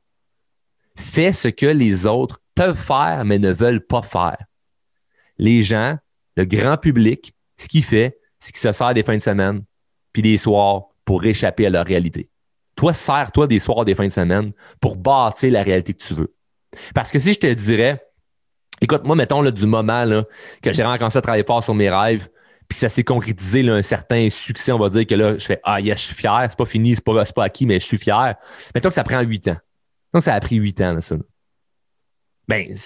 Fais 0.96 1.32
ce 1.32 1.48
que 1.48 1.66
les 1.66 2.06
autres 2.06 2.40
peuvent 2.54 2.78
faire, 2.78 3.24
mais 3.24 3.38
ne 3.38 3.52
veulent 3.52 3.84
pas 3.84 4.02
faire. 4.02 4.38
Les 5.38 5.62
gens, 5.62 5.98
le 6.36 6.44
grand 6.44 6.76
public, 6.76 7.34
ce 7.56 7.68
qu'il 7.68 7.84
fait, 7.84 8.18
c'est 8.44 8.52
qu'il 8.52 8.60
se 8.60 8.72
sert 8.72 8.92
des 8.92 9.02
fins 9.02 9.16
de 9.16 9.22
semaine, 9.22 9.62
puis 10.12 10.20
des 10.20 10.36
soirs 10.36 10.88
pour 11.06 11.24
échapper 11.24 11.66
à 11.66 11.70
leur 11.70 11.86
réalité. 11.86 12.28
Toi, 12.76 12.92
sers-toi 12.92 13.46
des 13.46 13.58
soirs, 13.58 13.86
des 13.86 13.94
fins 13.94 14.06
de 14.06 14.12
semaine 14.12 14.52
pour 14.82 14.96
bâtir 14.96 15.50
la 15.50 15.62
réalité 15.62 15.94
que 15.94 16.02
tu 16.02 16.12
veux. 16.12 16.34
Parce 16.94 17.10
que 17.10 17.18
si 17.18 17.32
je 17.32 17.38
te 17.38 17.46
dirais, 17.54 18.04
écoute, 18.82 19.04
moi, 19.04 19.16
mettons 19.16 19.40
là, 19.40 19.50
du 19.50 19.64
moment 19.64 20.04
que 20.62 20.72
j'ai 20.74 20.82
vraiment 20.82 20.98
commencé 20.98 21.16
à 21.16 21.22
travailler 21.22 21.44
fort 21.44 21.64
sur 21.64 21.74
mes 21.74 21.88
rêves, 21.88 22.28
puis 22.68 22.76
ça 22.76 22.90
s'est 22.90 23.04
concrétisé 23.04 23.66
un 23.66 23.80
certain 23.80 24.28
succès, 24.28 24.72
on 24.72 24.78
va 24.78 24.90
dire 24.90 25.06
que 25.06 25.14
là, 25.14 25.38
je 25.38 25.46
fais 25.46 25.60
Ah, 25.64 25.80
yes, 25.80 25.98
je 25.98 26.04
suis 26.06 26.14
fier, 26.14 26.46
c'est 26.50 26.58
pas 26.58 26.66
fini, 26.66 26.96
c'est 26.96 27.04
pas, 27.04 27.24
pas 27.24 27.44
acquis, 27.44 27.64
mais 27.64 27.80
je 27.80 27.86
suis 27.86 27.98
fier. 27.98 28.34
Mettons 28.74 28.88
que 28.90 28.94
ça 28.94 29.04
prend 29.04 29.22
huit 29.22 29.48
ans. 29.48 29.56
Donc, 30.12 30.22
ça 30.22 30.34
a 30.34 30.40
pris 30.40 30.56
huit 30.56 30.78
ans, 30.82 30.92
là, 30.92 31.00
ça. 31.00 31.16
Ben, 32.46 32.76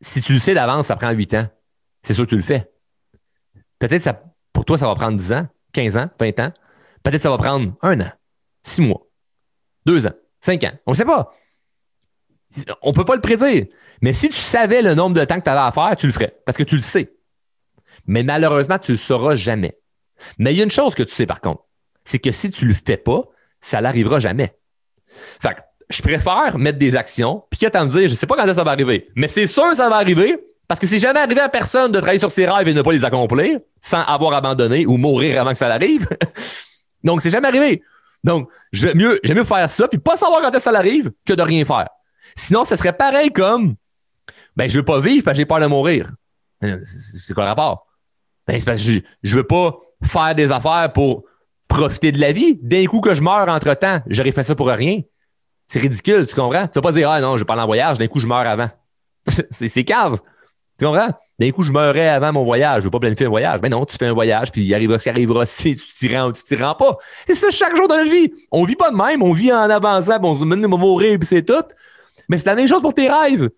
si 0.00 0.22
tu 0.22 0.32
le 0.32 0.38
sais 0.38 0.54
d'avance, 0.54 0.86
ça 0.86 0.96
prend 0.96 1.10
huit 1.10 1.34
ans. 1.34 1.46
C'est 2.02 2.14
sûr 2.14 2.24
que 2.24 2.30
tu 2.30 2.36
le 2.36 2.42
fais. 2.42 2.72
Peut-être 3.78 4.02
ça 4.02 4.31
pour 4.52 4.64
toi, 4.64 4.78
ça 4.78 4.86
va 4.86 4.94
prendre 4.94 5.18
10 5.18 5.32
ans, 5.32 5.48
15 5.72 5.96
ans, 5.96 6.10
20 6.18 6.40
ans. 6.40 6.52
Peut-être 7.02 7.22
ça 7.22 7.30
va 7.30 7.38
prendre 7.38 7.74
un 7.82 8.00
an, 8.00 8.10
six 8.62 8.80
mois, 8.80 9.06
deux 9.86 10.06
ans, 10.06 10.14
cinq 10.40 10.62
ans. 10.64 10.72
On 10.86 10.92
ne 10.92 10.96
sait 10.96 11.04
pas. 11.04 11.32
On 12.82 12.90
ne 12.90 12.94
peut 12.94 13.04
pas 13.04 13.14
le 13.14 13.20
prédire. 13.20 13.66
Mais 14.02 14.12
si 14.12 14.28
tu 14.28 14.36
savais 14.36 14.82
le 14.82 14.94
nombre 14.94 15.16
de 15.16 15.24
temps 15.24 15.38
que 15.38 15.44
tu 15.44 15.50
avais 15.50 15.60
à 15.60 15.72
faire, 15.72 15.96
tu 15.96 16.06
le 16.06 16.12
ferais. 16.12 16.36
Parce 16.44 16.58
que 16.58 16.62
tu 16.62 16.76
le 16.76 16.82
sais. 16.82 17.12
Mais 18.06 18.22
malheureusement, 18.22 18.78
tu 18.78 18.92
ne 18.92 18.96
le 18.96 19.00
sauras 19.00 19.36
jamais. 19.36 19.78
Mais 20.38 20.52
il 20.52 20.58
y 20.58 20.60
a 20.60 20.64
une 20.64 20.70
chose 20.70 20.94
que 20.94 21.02
tu 21.02 21.12
sais 21.12 21.26
par 21.26 21.40
contre. 21.40 21.64
C'est 22.04 22.18
que 22.18 22.30
si 22.30 22.50
tu 22.50 22.64
ne 22.64 22.70
le 22.70 22.76
fais 22.76 22.96
pas, 22.96 23.22
ça 23.60 23.80
n'arrivera 23.80 24.20
jamais. 24.20 24.56
Fait 25.40 25.56
je 25.92 26.00
préfère 26.02 26.58
mettre 26.58 26.78
des 26.78 26.96
actions, 26.96 27.44
puis 27.50 27.58
qu'à 27.58 27.84
me 27.84 27.90
dire, 27.90 28.08
je 28.08 28.14
ne 28.14 28.16
sais 28.16 28.26
pas 28.26 28.36
quand 28.36 28.54
ça 28.54 28.64
va 28.64 28.70
arriver. 28.70 29.08
Mais 29.14 29.28
c'est 29.28 29.46
sûr 29.46 29.70
que 29.70 29.76
ça 29.76 29.90
va 29.90 29.96
arriver, 29.96 30.38
parce 30.68 30.80
que 30.80 30.86
c'est 30.86 31.00
jamais 31.00 31.20
arrivé 31.20 31.40
à 31.40 31.48
personne 31.48 31.92
de 31.92 31.98
travailler 31.98 32.18
sur 32.18 32.30
ses 32.30 32.46
rêves 32.46 32.68
et 32.68 32.74
ne 32.74 32.82
pas 32.82 32.92
les 32.92 33.04
accomplir 33.04 33.58
sans 33.80 34.02
avoir 34.02 34.34
abandonné 34.34 34.86
ou 34.86 34.96
mourir 34.96 35.40
avant 35.40 35.50
que 35.50 35.58
ça 35.58 35.68
arrive. 35.68 36.08
Donc, 37.04 37.20
c'est 37.20 37.30
jamais 37.30 37.48
arrivé. 37.48 37.82
Donc, 38.24 38.48
j'aime 38.72 38.96
mieux, 38.96 39.44
faire 39.44 39.68
ça 39.68 39.88
puis 39.88 39.98
pas 39.98 40.16
savoir 40.16 40.40
quand 40.42 40.60
ça 40.60 40.70
arrive 40.76 41.10
que 41.26 41.32
de 41.32 41.42
rien 41.42 41.64
faire. 41.64 41.88
Sinon, 42.36 42.64
ce 42.64 42.76
serait 42.76 42.92
pareil 42.92 43.30
comme 43.30 43.74
ben, 44.56 44.68
je 44.68 44.76
veux 44.76 44.84
pas 44.84 45.00
vivre 45.00 45.24
parce 45.24 45.34
que 45.34 45.38
j'ai 45.38 45.46
peur 45.46 45.60
de 45.60 45.66
mourir. 45.66 46.10
Euh, 46.62 46.78
c'est 46.84 47.34
quoi 47.34 47.42
le 47.44 47.48
rapport? 47.48 47.86
Ben, 48.46 48.58
c'est 48.58 48.64
parce 48.64 48.82
que 48.82 48.90
je, 48.90 49.00
je 49.22 49.36
veux 49.36 49.46
pas 49.46 49.76
faire 50.04 50.34
des 50.34 50.52
affaires 50.52 50.92
pour 50.92 51.24
profiter 51.66 52.12
de 52.12 52.20
la 52.20 52.32
vie. 52.32 52.58
D'un 52.62 52.86
coup 52.86 53.00
que 53.00 53.14
je 53.14 53.22
meurs 53.22 53.48
entre 53.48 53.74
temps, 53.74 54.00
j'aurais 54.06 54.32
fait 54.32 54.44
ça 54.44 54.54
pour 54.54 54.68
rien. 54.68 55.00
C'est 55.68 55.80
ridicule, 55.80 56.26
tu 56.26 56.34
comprends? 56.34 56.68
Tu 56.68 56.74
vas 56.74 56.82
pas 56.82 56.92
dire, 56.92 57.10
ah 57.10 57.20
non, 57.20 57.34
je 57.34 57.40
vais 57.40 57.46
pas 57.46 57.56
en 57.56 57.66
voyage, 57.66 57.98
d'un 57.98 58.08
coup 58.08 58.20
je 58.20 58.26
meurs 58.26 58.46
avant. 58.46 58.68
c'est 59.50 59.84
cave. 59.84 60.18
D'un 61.38 61.50
coup, 61.50 61.62
je 61.62 61.72
meurais 61.72 62.08
avant 62.08 62.32
mon 62.32 62.44
voyage. 62.44 62.80
Je 62.80 62.84
veux 62.84 62.90
pas 62.90 63.00
planifier 63.00 63.26
un 63.26 63.30
voyage. 63.30 63.60
Mais 63.62 63.68
non, 63.68 63.84
tu 63.84 63.96
fais 63.96 64.06
un 64.06 64.12
voyage, 64.12 64.52
puis 64.52 64.62
il 64.62 64.74
arrivera 64.74 64.98
ce 64.98 65.04
qui 65.04 65.10
arrivera 65.10 65.46
si 65.46 65.76
tu 65.76 65.84
t'y 65.94 66.16
rends 66.16 66.28
ou 66.28 66.32
tu 66.32 66.42
t'y 66.42 66.56
rends 66.56 66.74
pas. 66.74 66.96
C'est 67.26 67.34
ça 67.34 67.50
chaque 67.50 67.76
jour 67.76 67.88
dans 67.88 67.96
notre 67.96 68.10
vie. 68.10 68.32
On 68.50 68.64
vit 68.64 68.76
pas 68.76 68.90
de 68.90 68.96
même. 68.96 69.22
On 69.22 69.32
vit 69.32 69.52
en 69.52 69.70
avançant, 69.70 70.18
on 70.22 70.34
se 70.34 70.44
met 70.44 70.64
à 70.64 70.68
mourir, 70.68 71.18
puis 71.18 71.26
c'est 71.26 71.42
tout. 71.42 71.64
Mais 72.28 72.38
c'est 72.38 72.46
la 72.46 72.54
même 72.54 72.68
chose 72.68 72.82
pour 72.82 72.94
tes 72.94 73.08
rêves. 73.08 73.50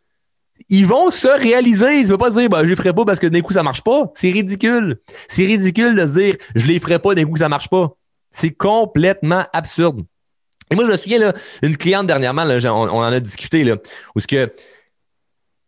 Ils 0.68 0.86
vont 0.86 1.10
se 1.10 1.28
réaliser. 1.28 2.02
Tu 2.02 2.08
peux 2.08 2.18
pas 2.18 2.30
dire, 2.30 2.48
ben, 2.48 2.62
je 2.62 2.68
les 2.68 2.76
ferai 2.76 2.92
pas 2.92 3.04
parce 3.04 3.18
que 3.18 3.26
d'un 3.26 3.40
coup, 3.40 3.52
ça 3.52 3.62
marche 3.62 3.82
pas. 3.82 4.12
C'est 4.14 4.30
ridicule. 4.30 5.00
C'est 5.28 5.44
ridicule 5.44 5.96
de 5.96 6.06
se 6.06 6.18
dire, 6.18 6.36
je 6.54 6.66
les 6.66 6.78
ferai 6.78 6.98
pas 6.98 7.14
d'un 7.14 7.24
coup, 7.24 7.36
ça 7.36 7.48
marche 7.48 7.68
pas. 7.68 7.96
C'est 8.30 8.50
complètement 8.50 9.44
absurde. 9.52 10.02
Et 10.70 10.74
moi, 10.74 10.86
je 10.86 10.90
me 10.90 10.96
souviens, 10.96 11.18
là, 11.18 11.32
une 11.62 11.76
cliente 11.76 12.06
dernièrement, 12.06 12.44
là, 12.44 12.56
on, 12.72 12.88
en 12.88 13.02
a 13.02 13.20
discuté, 13.20 13.64
là, 13.64 13.76
où 14.14 14.20
ce 14.20 14.26
que, 14.26 14.52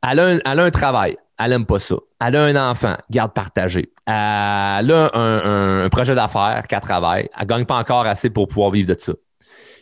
elle 0.09 0.21
a 0.21 0.39
elle 0.45 0.61
a 0.61 0.65
un 0.65 0.71
travail 0.71 1.17
elle 1.39 1.51
n'aime 1.51 1.67
pas 1.67 1.79
ça. 1.79 1.97
Elle 2.25 2.37
a 2.37 2.45
un 2.45 2.71
enfant, 2.71 2.97
garde 3.11 3.33
partagé. 3.33 3.93
Elle 4.07 4.13
a 4.13 5.11
un, 5.15 5.89
projet 5.91 6.15
d'affaires 6.15 6.65
qu'elle 6.69 6.81
travaille. 6.81 7.29
Elle 7.35 7.43
ne 7.43 7.47
gagne 7.47 7.65
pas 7.65 7.77
encore 7.77 8.07
assez 8.07 8.31
pour 8.31 8.49
pouvoir 8.49 8.71
vivre 8.71 8.93
de 8.95 8.99
ça. 8.99 9.13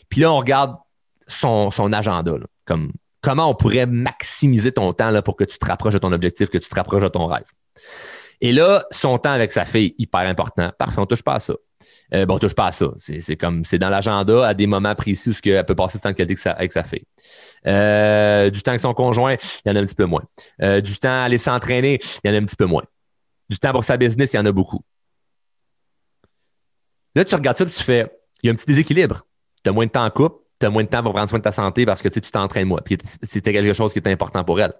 Puis 0.08 0.20
là, 0.20 0.32
on 0.32 0.38
regarde 0.38 0.76
son, 1.26 1.70
agenda, 1.92 2.34
comme 2.64 2.92
comment 3.20 3.48
on 3.48 3.54
pourrait 3.54 3.86
maximiser 3.86 4.72
ton 4.72 4.92
temps 4.92 5.10
là, 5.10 5.22
pour 5.22 5.36
que 5.36 5.44
tu 5.44 5.58
te 5.58 5.66
rapproches 5.66 5.94
de 5.94 5.98
ton 5.98 6.12
objectif, 6.12 6.50
que 6.50 6.58
tu 6.58 6.68
te 6.68 6.74
rapproches 6.74 7.02
de 7.02 7.08
ton 7.08 7.26
rêve. 7.26 7.46
Et 8.40 8.52
là, 8.52 8.84
son 8.90 9.18
temps 9.18 9.30
avec 9.30 9.52
sa 9.52 9.64
fille, 9.64 9.94
hyper 9.98 10.20
important. 10.20 10.70
Parfait, 10.78 11.00
on 11.00 11.06
touche 11.06 11.22
pas 11.22 11.34
à 11.34 11.40
ça. 11.40 11.54
Euh, 12.12 12.26
bon, 12.26 12.34
on 12.34 12.38
touche 12.38 12.54
pas 12.54 12.66
à 12.66 12.72
ça. 12.72 12.86
C'est 12.96 13.36
comme 13.36 13.64
c'est 13.64 13.78
dans 13.78 13.88
l'agenda 13.88 14.46
à 14.46 14.54
des 14.54 14.66
moments 14.66 14.94
précis 14.94 15.30
où 15.30 15.48
elle 15.48 15.64
peut 15.64 15.74
passer 15.74 15.98
ce 15.98 16.02
temps 16.02 16.10
de 16.10 16.14
qualité 16.14 16.50
avec 16.50 16.72
sa 16.72 16.84
fille. 16.84 17.04
Euh, 17.66 18.50
du 18.50 18.62
temps 18.62 18.72
avec 18.72 18.80
son 18.80 18.94
conjoint, 18.94 19.36
il 19.64 19.68
y 19.68 19.72
en 19.72 19.76
a 19.76 19.80
un 19.80 19.84
petit 19.84 19.94
peu 19.94 20.04
moins. 20.04 20.22
Euh, 20.62 20.80
du 20.80 20.96
temps 20.98 21.08
à 21.08 21.24
aller 21.24 21.38
s'entraîner, 21.38 21.98
il 22.22 22.28
y 22.28 22.30
en 22.30 22.34
a 22.34 22.38
un 22.38 22.44
petit 22.44 22.56
peu 22.56 22.66
moins. 22.66 22.84
Du 23.48 23.58
temps 23.58 23.72
pour 23.72 23.84
sa 23.84 23.96
business, 23.96 24.32
il 24.32 24.36
y 24.36 24.38
en 24.38 24.46
a 24.46 24.52
beaucoup. 24.52 24.80
Là, 27.14 27.24
tu 27.24 27.34
regardes 27.34 27.56
ça 27.56 27.64
et 27.64 27.70
tu 27.70 27.82
fais, 27.82 28.06
il 28.42 28.46
y 28.46 28.50
a 28.50 28.52
un 28.52 28.56
petit 28.56 28.66
déséquilibre. 28.66 29.22
Tu 29.62 29.70
as 29.70 29.72
moins 29.72 29.86
de 29.86 29.90
temps 29.90 30.04
en 30.04 30.10
couple, 30.10 30.36
tu 30.60 30.66
as 30.66 30.70
moins 30.70 30.82
de 30.82 30.88
temps 30.88 31.02
pour 31.02 31.12
prendre 31.12 31.30
soin 31.30 31.38
de 31.38 31.44
ta 31.44 31.52
santé 31.52 31.86
parce 31.86 32.02
que 32.02 32.08
tu 32.08 32.20
t'entraînes 32.20 32.68
moins. 32.68 32.80
Puis 32.84 32.98
c'était 33.22 33.52
quelque 33.52 33.72
chose 33.72 33.92
qui 33.92 33.98
était 33.98 34.10
important 34.10 34.44
pour 34.44 34.60
elle. 34.60 34.72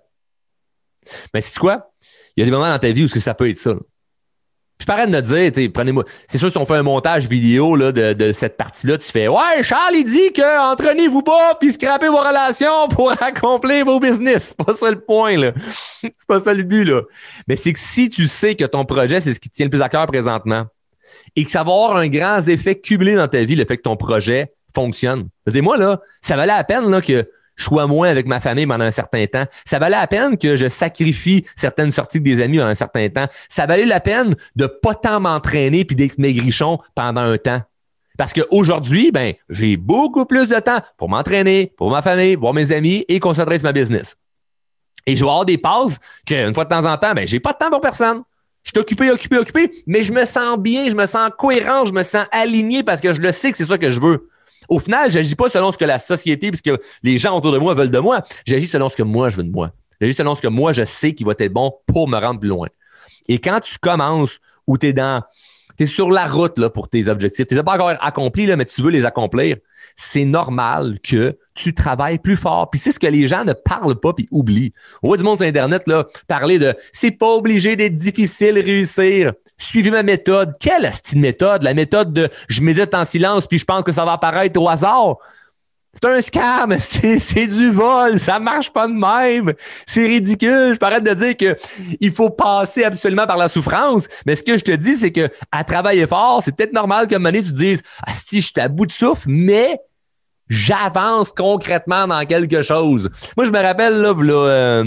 Mais 1.32 1.40
c'est 1.40 1.58
quoi? 1.58 1.92
Il 2.36 2.40
y 2.40 2.42
a 2.42 2.46
des 2.46 2.50
moments 2.50 2.68
dans 2.68 2.78
ta 2.78 2.90
vie 2.90 3.04
où 3.04 3.08
ça 3.08 3.34
peut 3.34 3.48
être 3.48 3.58
ça. 3.58 3.74
Je 4.80 4.86
parais 4.86 5.06
de 5.06 5.12
me 5.12 5.20
dire, 5.20 5.70
prenez-moi. 5.72 6.04
C'est 6.28 6.38
sûr, 6.38 6.50
si 6.50 6.58
on 6.58 6.64
fait 6.64 6.74
un 6.74 6.82
montage 6.82 7.28
vidéo 7.28 7.76
de, 7.92 8.32
cette 8.32 8.56
partie-là, 8.56 8.98
tu 8.98 9.10
fais 9.10 9.28
Ouais, 9.28 9.62
Charles, 9.62 9.94
il 9.94 10.04
dit 10.04 10.32
que 10.32 10.72
entraînez-vous 10.72 11.22
pas 11.22 11.54
puis 11.60 11.72
scrapez 11.72 12.08
vos 12.08 12.18
relations 12.18 12.88
pour 12.90 13.12
accomplir 13.22 13.84
vos 13.84 14.00
business. 14.00 14.54
C'est 14.58 14.66
pas 14.66 14.74
ça 14.74 14.90
le 14.90 15.00
point, 15.00 15.36
là. 15.36 15.52
c'est 16.02 16.28
pas 16.28 16.40
ça 16.40 16.52
le 16.52 16.64
but, 16.64 16.84
là. 16.84 17.02
Mais 17.46 17.56
c'est 17.56 17.72
que 17.72 17.78
si 17.78 18.08
tu 18.08 18.26
sais 18.26 18.56
que 18.56 18.64
ton 18.64 18.84
projet, 18.84 19.20
c'est 19.20 19.32
ce 19.32 19.40
qui 19.40 19.48
te 19.48 19.54
tient 19.54 19.66
le 19.66 19.70
plus 19.70 19.82
à 19.82 19.88
cœur 19.88 20.06
présentement, 20.06 20.66
et 21.36 21.44
que 21.44 21.50
ça 21.50 21.62
va 21.62 21.72
avoir 21.72 21.96
un 21.96 22.08
grand 22.08 22.46
effet 22.48 22.74
cumulé 22.74 23.14
dans 23.14 23.28
ta 23.28 23.44
vie, 23.44 23.54
le 23.54 23.64
fait 23.64 23.76
que 23.76 23.82
ton 23.82 23.96
projet 23.96 24.52
fonctionne. 24.74 25.28
Moi, 25.46 25.76
là, 25.76 26.00
ça 26.20 26.36
valait 26.36 26.52
la 26.52 26.64
peine 26.64 27.00
que 27.00 27.28
je 27.56 27.64
sois 27.64 27.86
moins 27.86 28.08
avec 28.08 28.26
ma 28.26 28.40
famille 28.40 28.66
pendant 28.66 28.84
un 28.84 28.90
certain 28.90 29.26
temps. 29.26 29.44
Ça 29.64 29.78
valait 29.78 29.96
la 29.96 30.06
peine 30.06 30.36
que 30.36 30.56
je 30.56 30.68
sacrifie 30.68 31.44
certaines 31.56 31.92
sorties 31.92 32.20
des 32.20 32.42
amis 32.42 32.58
pendant 32.58 32.70
un 32.70 32.74
certain 32.74 33.08
temps. 33.08 33.26
Ça 33.48 33.66
valait 33.66 33.86
la 33.86 34.00
peine 34.00 34.34
de 34.56 34.66
pas 34.66 34.94
tant 34.94 35.20
m'entraîner 35.20 35.84
puis 35.84 35.96
d'être 35.96 36.18
maigrichon 36.18 36.78
pendant 36.94 37.20
un 37.20 37.38
temps. 37.38 37.60
Parce 38.16 38.32
qu'aujourd'hui, 38.32 39.10
ben, 39.10 39.34
j'ai 39.50 39.76
beaucoup 39.76 40.24
plus 40.24 40.46
de 40.46 40.58
temps 40.60 40.78
pour 40.96 41.08
m'entraîner, 41.08 41.72
pour 41.76 41.90
ma 41.90 42.02
famille, 42.02 42.36
voir 42.36 42.54
mes 42.54 42.70
amis 42.72 43.04
et 43.08 43.18
concentrer 43.18 43.58
sur 43.58 43.66
ma 43.66 43.72
business. 43.72 44.16
Et 45.06 45.16
je 45.16 45.24
vais 45.24 45.30
avoir 45.30 45.44
des 45.44 45.58
pauses 45.58 45.98
qu'une 46.26 46.54
fois 46.54 46.64
de 46.64 46.70
temps 46.70 46.84
en 46.84 46.96
temps, 46.96 47.12
ben, 47.12 47.26
j'ai 47.26 47.40
pas 47.40 47.52
de 47.52 47.58
temps 47.58 47.70
pour 47.70 47.80
personne. 47.80 48.22
Je 48.62 48.70
suis 48.70 48.78
occupé, 48.78 49.10
occupé, 49.10 49.36
occupé, 49.36 49.70
mais 49.86 50.02
je 50.02 50.12
me 50.12 50.24
sens 50.24 50.58
bien, 50.58 50.88
je 50.88 50.94
me 50.94 51.04
sens 51.06 51.30
cohérent, 51.36 51.84
je 51.84 51.92
me 51.92 52.02
sens 52.02 52.24
aligné 52.32 52.82
parce 52.82 53.00
que 53.00 53.12
je 53.12 53.20
le 53.20 53.30
sais 53.30 53.52
que 53.52 53.58
c'est 53.58 53.66
ça 53.66 53.76
que 53.76 53.90
je 53.90 54.00
veux. 54.00 54.30
Au 54.68 54.78
final, 54.78 55.10
je 55.10 55.18
n'agis 55.18 55.34
pas 55.34 55.48
selon 55.48 55.72
ce 55.72 55.78
que 55.78 55.84
la 55.84 55.98
société, 55.98 56.50
puisque 56.50 56.70
les 57.02 57.18
gens 57.18 57.36
autour 57.36 57.52
de 57.52 57.58
moi 57.58 57.74
veulent 57.74 57.90
de 57.90 57.98
moi. 57.98 58.22
J'agis 58.46 58.66
selon 58.66 58.88
ce 58.88 58.96
que 58.96 59.02
moi, 59.02 59.28
je 59.28 59.38
veux 59.38 59.44
de 59.44 59.50
moi. 59.50 59.70
J'agis 60.00 60.14
selon 60.14 60.34
ce 60.34 60.42
que 60.42 60.48
moi, 60.48 60.72
je 60.72 60.84
sais 60.84 61.12
qui 61.12 61.24
va 61.24 61.32
être 61.38 61.52
bon 61.52 61.72
pour 61.86 62.08
me 62.08 62.18
rendre 62.18 62.40
plus 62.40 62.48
loin. 62.48 62.68
Et 63.28 63.38
quand 63.38 63.60
tu 63.60 63.78
commences 63.78 64.38
ou 64.66 64.78
tu 64.78 64.88
es 64.88 64.92
dans 64.92 65.22
tu 65.76 65.84
es 65.84 65.86
sur 65.86 66.10
la 66.10 66.26
route 66.26 66.58
là, 66.58 66.70
pour 66.70 66.88
tes 66.88 67.08
objectifs. 67.08 67.46
Tu 67.46 67.54
n'es 67.54 67.62
pas 67.62 67.74
encore 67.74 67.92
accompli, 68.00 68.46
là, 68.46 68.56
mais 68.56 68.64
tu 68.64 68.82
veux 68.82 68.90
les 68.90 69.04
accomplir. 69.04 69.56
C'est 69.96 70.24
normal 70.24 70.98
que 71.00 71.36
tu 71.54 71.74
travailles 71.74 72.18
plus 72.18 72.36
fort. 72.36 72.70
Puis 72.70 72.80
c'est 72.80 72.92
ce 72.92 72.98
que 72.98 73.06
les 73.06 73.26
gens 73.26 73.44
ne 73.44 73.52
parlent 73.52 73.98
pas 73.98 74.12
puis 74.12 74.28
oublient. 74.30 74.72
On 75.02 75.08
voit 75.08 75.16
du 75.16 75.24
monde 75.24 75.38
sur 75.38 75.46
Internet 75.46 75.82
là, 75.86 76.06
parler 76.26 76.58
de 76.58 76.74
c'est 76.92 77.12
pas 77.12 77.32
obligé 77.34 77.76
d'être 77.76 77.96
difficile 77.96 78.58
réussir. 78.58 79.32
Suivez 79.56 79.90
ma 79.90 80.02
méthode. 80.02 80.52
Quelle 80.58 80.84
est 80.84 81.14
méthode? 81.14 81.62
La 81.62 81.74
méthode 81.74 82.12
de 82.12 82.28
je 82.48 82.62
médite 82.62 82.94
en 82.94 83.04
silence 83.04 83.46
puis 83.46 83.58
je 83.58 83.64
pense 83.64 83.84
que 83.84 83.92
ça 83.92 84.04
va 84.04 84.12
apparaître 84.12 84.60
au 84.60 84.68
hasard. 84.68 85.18
C'est 85.94 86.08
un 86.08 86.20
scam, 86.20 86.76
c'est 86.78 87.46
du 87.46 87.70
vol, 87.70 88.18
ça 88.18 88.38
marche 88.38 88.72
pas 88.72 88.86
de 88.86 88.92
même. 88.92 89.54
C'est 89.86 90.06
ridicule. 90.06 90.72
Je 90.74 90.78
parle 90.78 91.02
de 91.02 91.14
dire 91.14 91.36
que 91.36 91.56
il 92.00 92.12
faut 92.12 92.30
passer 92.30 92.84
absolument 92.84 93.26
par 93.26 93.36
la 93.36 93.48
souffrance, 93.48 94.08
mais 94.26 94.34
ce 94.34 94.42
que 94.42 94.58
je 94.58 94.64
te 94.64 94.72
dis 94.72 94.96
c'est 94.96 95.12
que 95.12 95.28
à 95.52 95.64
travailler 95.64 96.06
fort, 96.06 96.42
c'est 96.44 96.54
peut-être 96.54 96.72
normal 96.72 97.06
qu'à 97.06 97.16
un 97.16 97.18
moment 97.18 97.30
donné 97.30 97.42
tu 97.42 97.52
te 97.52 97.56
dises 97.58 97.80
"Ah 98.06 98.12
si, 98.14 98.40
je 98.40 98.46
suis 98.46 98.60
à 98.60 98.68
bout 98.68 98.86
de 98.86 98.92
souffle", 98.92 99.26
mais 99.28 99.78
j'avance 100.48 101.32
concrètement 101.32 102.06
dans 102.06 102.24
quelque 102.26 102.62
chose. 102.62 103.10
Moi, 103.36 103.46
je 103.46 103.50
me 103.50 103.60
rappelle 103.60 104.00
là, 104.00 104.14
là, 104.14 104.48
euh, 104.48 104.84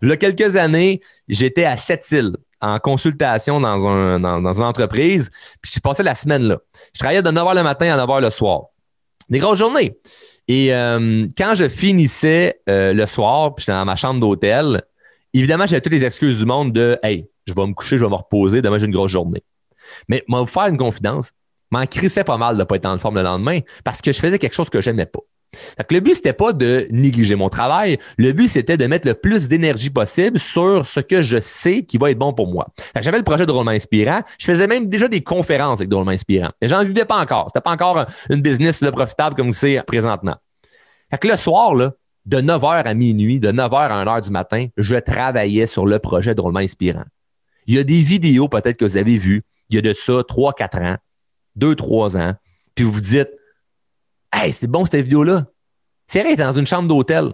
là 0.00 0.16
quelques 0.16 0.56
années, 0.56 1.00
j'étais 1.28 1.64
à 1.64 1.76
Sept-Îles 1.76 2.36
en 2.60 2.78
consultation 2.78 3.60
dans, 3.60 3.86
un, 3.86 4.18
dans, 4.18 4.52
une 4.52 4.64
entreprise, 4.64 5.30
puis 5.62 5.70
j'ai 5.72 5.80
passé 5.80 6.02
la 6.02 6.14
semaine 6.14 6.42
là. 6.42 6.58
Je 6.92 6.98
travaillais 6.98 7.22
de 7.22 7.30
9h 7.30 7.54
le 7.54 7.62
matin 7.62 7.96
à 7.96 8.04
9h 8.04 8.20
le 8.20 8.30
soir. 8.30 8.62
Des 9.28 9.38
grosses 9.38 9.58
journées. 9.58 9.96
Et 10.48 10.74
euh, 10.74 11.26
quand 11.36 11.54
je 11.54 11.68
finissais 11.68 12.60
euh, 12.68 12.94
le 12.94 13.06
soir, 13.06 13.54
puis 13.54 13.62
j'étais 13.62 13.72
dans 13.72 13.84
ma 13.84 13.96
chambre 13.96 14.18
d'hôtel, 14.18 14.82
évidemment, 15.34 15.66
j'avais 15.66 15.82
toutes 15.82 15.92
les 15.92 16.04
excuses 16.04 16.38
du 16.38 16.46
monde 16.46 16.72
de 16.72 16.98
Hey, 17.02 17.28
je 17.46 17.52
vais 17.52 17.66
me 17.66 17.74
coucher, 17.74 17.98
je 17.98 18.04
vais 18.04 18.10
me 18.10 18.14
reposer, 18.14 18.62
demain 18.62 18.78
j'ai 18.78 18.86
une 18.86 18.92
grosse 18.92 19.12
journée. 19.12 19.42
Mais 20.08 20.24
moi, 20.26 20.40
vous 20.40 20.46
faire 20.46 20.66
une 20.66 20.78
confidence, 20.78 21.32
m'en 21.70 21.84
crissait 21.84 22.24
pas 22.24 22.38
mal 22.38 22.54
de 22.54 22.60
ne 22.60 22.64
pas 22.64 22.76
être 22.76 22.86
en 22.86 22.96
forme 22.96 23.16
le 23.16 23.22
lendemain 23.22 23.60
parce 23.84 24.00
que 24.00 24.10
je 24.12 24.18
faisais 24.18 24.38
quelque 24.38 24.54
chose 24.54 24.70
que 24.70 24.80
je 24.80 24.88
n'aimais 24.90 25.06
pas. 25.06 25.20
Le 25.90 26.00
but, 26.00 26.14
c'était 26.14 26.32
pas 26.32 26.52
de 26.52 26.86
négliger 26.90 27.34
mon 27.34 27.48
travail. 27.48 27.98
Le 28.16 28.32
but, 28.32 28.48
c'était 28.48 28.76
de 28.76 28.86
mettre 28.86 29.08
le 29.08 29.14
plus 29.14 29.48
d'énergie 29.48 29.90
possible 29.90 30.38
sur 30.38 30.86
ce 30.86 31.00
que 31.00 31.22
je 31.22 31.38
sais 31.38 31.82
qui 31.82 31.98
va 31.98 32.10
être 32.10 32.18
bon 32.18 32.32
pour 32.32 32.48
moi. 32.48 32.66
J'avais 33.00 33.18
le 33.18 33.24
projet 33.24 33.46
de 33.46 33.46
Drôlement 33.46 33.70
Inspirant. 33.70 34.20
Je 34.38 34.46
faisais 34.46 34.66
même 34.66 34.88
déjà 34.88 35.08
des 35.08 35.22
conférences 35.22 35.80
avec 35.80 35.88
Drôlement 35.88 36.10
Inspirant. 36.10 36.50
Mais 36.60 36.68
j'en 36.68 36.84
vivais 36.84 37.04
pas 37.04 37.18
encore. 37.18 37.46
C'était 37.48 37.62
pas 37.62 37.72
encore 37.72 38.06
une 38.28 38.42
business 38.42 38.80
profitable 38.80 39.36
comme 39.36 39.52
c'est 39.52 39.82
présentement. 39.86 40.36
Fait 41.10 41.18
que 41.18 41.28
le 41.28 41.36
soir, 41.36 41.74
de 41.74 42.40
9h 42.40 42.82
à 42.84 42.94
minuit, 42.94 43.40
de 43.40 43.50
9h 43.50 43.74
à 43.74 44.04
1h 44.04 44.22
du 44.22 44.30
matin, 44.30 44.66
je 44.76 44.96
travaillais 44.96 45.66
sur 45.66 45.86
le 45.86 45.98
projet 45.98 46.34
Drôlement 46.34 46.60
Inspirant. 46.60 47.04
Il 47.66 47.74
y 47.74 47.78
a 47.78 47.84
des 47.84 48.02
vidéos 48.02 48.48
peut-être 48.48 48.76
que 48.76 48.84
vous 48.84 48.96
avez 48.96 49.16
vues, 49.16 49.42
il 49.70 49.76
y 49.76 49.78
a 49.78 49.82
de 49.82 49.94
ça 49.94 50.20
3-4 50.20 50.92
ans, 50.92 50.96
2-3 51.58 52.18
ans, 52.18 52.34
puis 52.74 52.84
vous 52.84 52.92
vous 52.92 53.00
dites 53.00 53.30
Hey, 54.32 54.52
c'était 54.52 54.66
bon 54.66 54.84
cette 54.84 55.02
vidéo-là. 55.02 55.46
C'est 56.06 56.20
vrai, 56.20 56.30
il 56.30 56.34
était 56.34 56.42
dans 56.42 56.52
une 56.52 56.66
chambre 56.66 56.88
d'hôtel. 56.88 57.32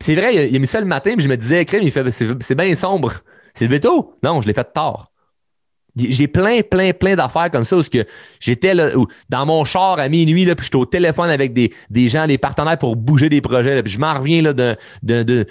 C'est 0.00 0.14
vrai, 0.14 0.48
il 0.48 0.54
a, 0.54 0.58
mis 0.58 0.66
ça 0.66 0.80
le 0.80 0.86
matin, 0.86 1.14
puis 1.14 1.24
je 1.24 1.28
me 1.28 1.36
disais, 1.36 1.64
crème, 1.64 1.82
il 1.82 1.90
fait, 1.90 2.10
c'est, 2.10 2.54
bien 2.54 2.74
sombre. 2.74 3.12
C'est 3.54 3.66
le 3.66 3.80
tôt? 3.80 4.14
Non, 4.22 4.42
je 4.42 4.46
l'ai 4.46 4.52
fait 4.52 4.70
tard. 4.72 5.10
J'ai 5.96 6.28
plein, 6.28 6.60
plein, 6.60 6.92
plein 6.92 7.16
d'affaires 7.16 7.50
comme 7.50 7.64
ça 7.64 7.78
où 7.78 7.82
j'étais 8.38 8.74
dans 9.30 9.46
mon 9.46 9.64
char 9.64 9.98
à 9.98 10.10
minuit, 10.10 10.44
là, 10.44 10.54
puis 10.54 10.66
j'étais 10.66 10.76
au 10.76 10.84
téléphone 10.84 11.30
avec 11.30 11.54
des, 11.54 12.08
gens, 12.08 12.26
des 12.26 12.36
partenaires 12.36 12.76
pour 12.76 12.96
bouger 12.96 13.30
des 13.30 13.40
projets. 13.40 13.82
puis 13.82 13.90
je 13.90 13.98
m'en 13.98 14.12
reviens 14.12 14.42
d'une 15.02 15.46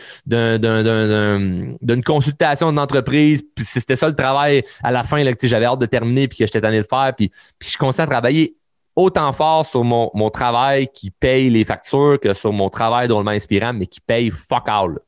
consultation 2.03 2.71
d'entreprise. 2.71 3.43
Puis 3.55 3.65
c'était 3.65 3.95
ça 3.95 4.07
le 4.07 4.15
travail 4.15 4.63
à 4.83 4.91
la 4.91 5.03
fin, 5.03 5.23
là, 5.23 5.33
que 5.33 5.47
j'avais 5.47 5.65
hâte 5.65 5.79
de 5.79 5.87
terminer 5.87 6.27
puis 6.27 6.37
que 6.37 6.45
j'étais 6.45 6.61
tanné 6.61 6.77
de 6.77 6.87
faire. 6.87 7.13
Puis, 7.17 7.31
puis 7.57 7.69
je 7.71 7.77
commençais 7.79 8.03
à 8.03 8.07
travailler 8.07 8.55
autant 8.95 9.33
fort 9.33 9.65
sur 9.65 9.83
mon, 9.83 10.29
travail 10.29 10.87
qui 10.87 11.11
paye 11.11 11.49
les 11.49 11.65
factures 11.65 12.19
que 12.21 12.33
sur 12.33 12.53
mon 12.53 12.69
travail 12.69 13.07
drôlement 13.07 13.31
inspirant, 13.31 13.73
mais 13.73 13.87
qui 13.87 14.01
paye 14.01 14.31
fuck 14.31 14.67
all. 14.67 14.99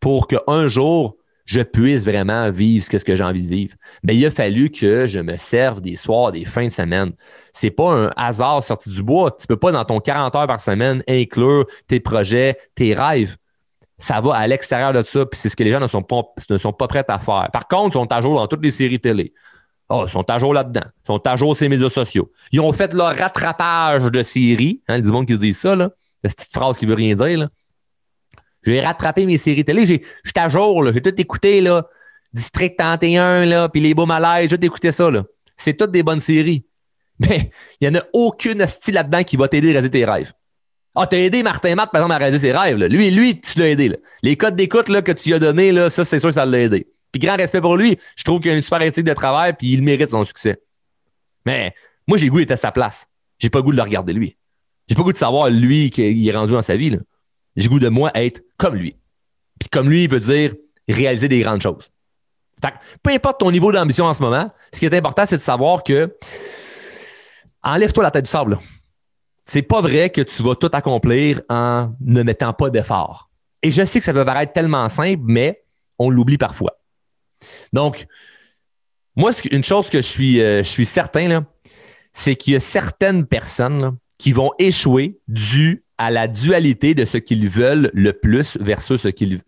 Pour 0.00 0.26
qu'un 0.26 0.68
jour, 0.68 1.16
je 1.44 1.60
puisse 1.60 2.04
vraiment 2.04 2.50
vivre 2.50 2.84
ce 2.84 2.96
que, 2.96 3.16
j'ai 3.16 3.24
envie 3.24 3.42
de 3.42 3.48
vivre. 3.48 3.74
Mais 4.02 4.16
il 4.16 4.24
a 4.26 4.30
fallu 4.30 4.70
que 4.70 5.06
je 5.06 5.18
me 5.18 5.36
serve 5.36 5.80
des 5.80 5.96
soirs, 5.96 6.32
des 6.32 6.44
fins 6.44 6.66
de 6.66 6.72
semaine. 6.72 7.12
C'est 7.52 7.70
pas 7.70 7.92
un 7.92 8.10
hasard 8.16 8.62
sorti 8.62 8.90
du 8.90 9.02
bois. 9.02 9.36
Tu 9.38 9.46
peux 9.46 9.56
pas, 9.56 9.72
dans 9.72 9.84
ton 9.84 10.00
40 10.00 10.34
heures 10.36 10.46
par 10.46 10.60
semaine, 10.60 11.02
inclure 11.08 11.66
tes 11.88 12.00
projets, 12.00 12.56
tes 12.74 12.94
rêves. 12.94 13.36
Ça 13.98 14.20
va 14.20 14.34
à 14.34 14.46
l'extérieur 14.46 14.92
de 14.92 15.02
ça, 15.02 15.26
puis 15.26 15.38
c'est 15.38 15.48
ce 15.48 15.54
que 15.54 15.62
les 15.62 15.70
gens 15.70 15.86
sont 15.86 16.02
pas, 16.02 16.22
ne 16.50 16.58
sont 16.58 16.72
pas 16.72 16.88
prêts 16.88 17.04
à 17.06 17.18
faire. 17.20 17.48
Par 17.52 17.68
contre, 17.68 17.96
ils 17.96 18.00
sont 18.00 18.12
à 18.12 18.20
jour 18.20 18.34
dans 18.34 18.48
toutes 18.48 18.62
les 18.62 18.72
séries 18.72 18.98
télé. 18.98 19.32
Oh, 19.88 20.04
ils 20.06 20.10
sont 20.10 20.28
à 20.30 20.38
jour 20.38 20.54
là-dedans. 20.54 20.84
Ils 20.84 21.06
sont 21.06 21.26
à 21.26 21.36
jour 21.36 21.56
sur 21.56 21.68
médias 21.68 21.88
sociaux. 21.88 22.30
Ils 22.50 22.60
ont 22.60 22.72
fait 22.72 22.94
leur 22.94 23.16
rattrapage 23.16 24.04
de 24.04 24.22
séries. 24.22 24.80
Hein, 24.88 25.00
du 25.00 25.10
monde 25.10 25.26
qui 25.26 25.36
dit 25.36 25.54
ça, 25.54 25.76
là. 25.76 25.90
Cette 26.24 26.36
petite 26.36 26.52
phrase 26.52 26.78
qui 26.78 26.86
veut 26.86 26.94
rien 26.94 27.14
dire, 27.14 27.38
là. 27.38 27.48
J'ai 28.64 28.80
rattrapé 28.80 29.26
mes 29.26 29.36
séries 29.36 29.64
télé. 29.64 29.86
J'ai, 29.86 30.02
j'étais 30.24 30.40
à 30.40 30.48
jour, 30.48 30.82
là. 30.82 30.92
J'ai 30.92 31.02
tout 31.02 31.20
écouté, 31.20 31.60
là. 31.60 31.86
District 32.32 32.78
31, 32.78 33.44
là, 33.44 33.68
puis 33.68 33.80
Les 33.80 33.92
Beaux 33.94 34.06
Malaises. 34.06 34.50
J'ai 34.50 34.56
tout 34.56 34.64
écouté 34.64 34.92
ça, 34.92 35.10
là. 35.10 35.24
C'est 35.56 35.74
toutes 35.74 35.90
des 35.90 36.02
bonnes 36.02 36.20
séries. 36.20 36.64
Mais 37.18 37.50
il 37.80 37.90
n'y 37.90 37.96
en 37.96 38.00
a 38.00 38.04
aucune 38.12 38.66
style 38.66 38.94
là-dedans 38.94 39.22
qui 39.24 39.36
va 39.36 39.48
t'aider 39.48 39.68
à 39.68 39.72
réaliser 39.72 39.90
tes 39.90 40.04
rêves. 40.04 40.32
Ah, 40.94 41.06
t'as 41.06 41.18
aidé 41.18 41.42
Martin 41.42 41.74
Matt, 41.74 41.90
par 41.90 42.00
exemple, 42.00 42.14
à 42.14 42.18
réaliser 42.18 42.48
ses 42.48 42.56
rêves. 42.56 42.76
Là. 42.76 42.88
Lui, 42.88 43.10
lui, 43.10 43.40
tu 43.40 43.58
l'as 43.58 43.70
aidé. 43.70 43.96
Les 44.22 44.36
codes 44.36 44.56
d'écoute 44.56 44.88
là, 44.88 45.02
que 45.02 45.12
tu 45.12 45.32
as 45.32 45.38
donnés, 45.38 45.72
là, 45.72 45.88
ça, 45.88 46.04
c'est 46.04 46.20
sûr 46.20 46.28
que 46.28 46.34
ça 46.34 46.44
l'a 46.44 46.60
aidé. 46.60 46.91
Puis 47.12 47.20
grand 47.20 47.36
respect 47.36 47.60
pour 47.60 47.76
lui. 47.76 47.98
Je 48.16 48.24
trouve 48.24 48.40
qu'il 48.40 48.50
a 48.50 48.54
une 48.54 48.62
super 48.62 48.82
éthique 48.82 49.04
de 49.04 49.12
travail, 49.12 49.52
puis 49.52 49.72
il 49.72 49.82
mérite 49.82 50.08
son 50.08 50.24
succès. 50.24 50.62
Mais 51.44 51.74
moi, 52.08 52.18
j'ai 52.18 52.26
le 52.26 52.32
goût 52.32 52.38
d'être 52.38 52.52
à 52.52 52.56
sa 52.56 52.72
place. 52.72 53.06
J'ai 53.38 53.50
pas 53.50 53.60
goût 53.60 53.72
de 53.72 53.76
le 53.76 53.82
regarder 53.82 54.12
lui. 54.12 54.36
J'ai 54.88 54.94
pas 54.94 55.02
goût 55.02 55.12
de 55.12 55.18
savoir 55.18 55.50
lui 55.50 55.90
qu'il 55.90 56.26
est 56.26 56.36
rendu 56.36 56.52
dans 56.52 56.62
sa 56.62 56.76
vie. 56.76 56.98
J'ai 57.56 57.64
le 57.64 57.68
goût 57.68 57.78
de 57.78 57.88
moi 57.88 58.10
être 58.14 58.42
comme 58.56 58.74
lui. 58.74 58.96
Puis 59.60 59.68
comme 59.68 59.88
lui, 59.88 60.04
il 60.04 60.10
veut 60.10 60.20
dire 60.20 60.54
réaliser 60.88 61.28
des 61.28 61.40
grandes 61.40 61.62
choses. 61.62 61.90
Fait 62.64 62.74
peu 63.02 63.10
importe 63.10 63.40
ton 63.40 63.50
niveau 63.50 63.72
d'ambition 63.72 64.04
en 64.06 64.14
ce 64.14 64.22
moment, 64.22 64.50
ce 64.72 64.78
qui 64.78 64.86
est 64.86 64.94
important, 64.94 65.24
c'est 65.26 65.36
de 65.36 65.42
savoir 65.42 65.82
que 65.82 66.16
enlève-toi 67.62 68.02
la 68.02 68.10
tête 68.10 68.24
du 68.24 68.30
sable. 68.30 68.58
C'est 69.44 69.62
pas 69.62 69.80
vrai 69.80 70.10
que 70.10 70.20
tu 70.20 70.42
vas 70.42 70.54
tout 70.54 70.70
accomplir 70.72 71.40
en 71.48 71.92
ne 72.00 72.22
mettant 72.22 72.52
pas 72.52 72.70
d'effort. 72.70 73.30
Et 73.62 73.70
je 73.70 73.84
sais 73.84 73.98
que 73.98 74.04
ça 74.04 74.12
peut 74.12 74.24
paraître 74.24 74.52
tellement 74.52 74.88
simple, 74.88 75.22
mais 75.24 75.64
on 75.98 76.10
l'oublie 76.10 76.38
parfois. 76.38 76.78
Donc, 77.72 78.06
moi, 79.16 79.32
une 79.50 79.64
chose 79.64 79.90
que 79.90 80.00
je 80.00 80.06
suis, 80.06 80.40
euh, 80.40 80.62
je 80.62 80.68
suis 80.68 80.86
certain, 80.86 81.46
c'est 82.12 82.36
qu'il 82.36 82.54
y 82.54 82.56
a 82.56 82.60
certaines 82.60 83.26
personnes 83.26 83.96
qui 84.18 84.32
vont 84.32 84.52
échouer 84.58 85.18
dû 85.28 85.84
à 85.98 86.10
la 86.10 86.28
dualité 86.28 86.94
de 86.94 87.04
ce 87.04 87.18
qu'ils 87.18 87.48
veulent 87.48 87.90
le 87.92 88.12
plus 88.12 88.56
versus 88.58 89.00
ce 89.02 89.08
qu'ils, 89.08 89.40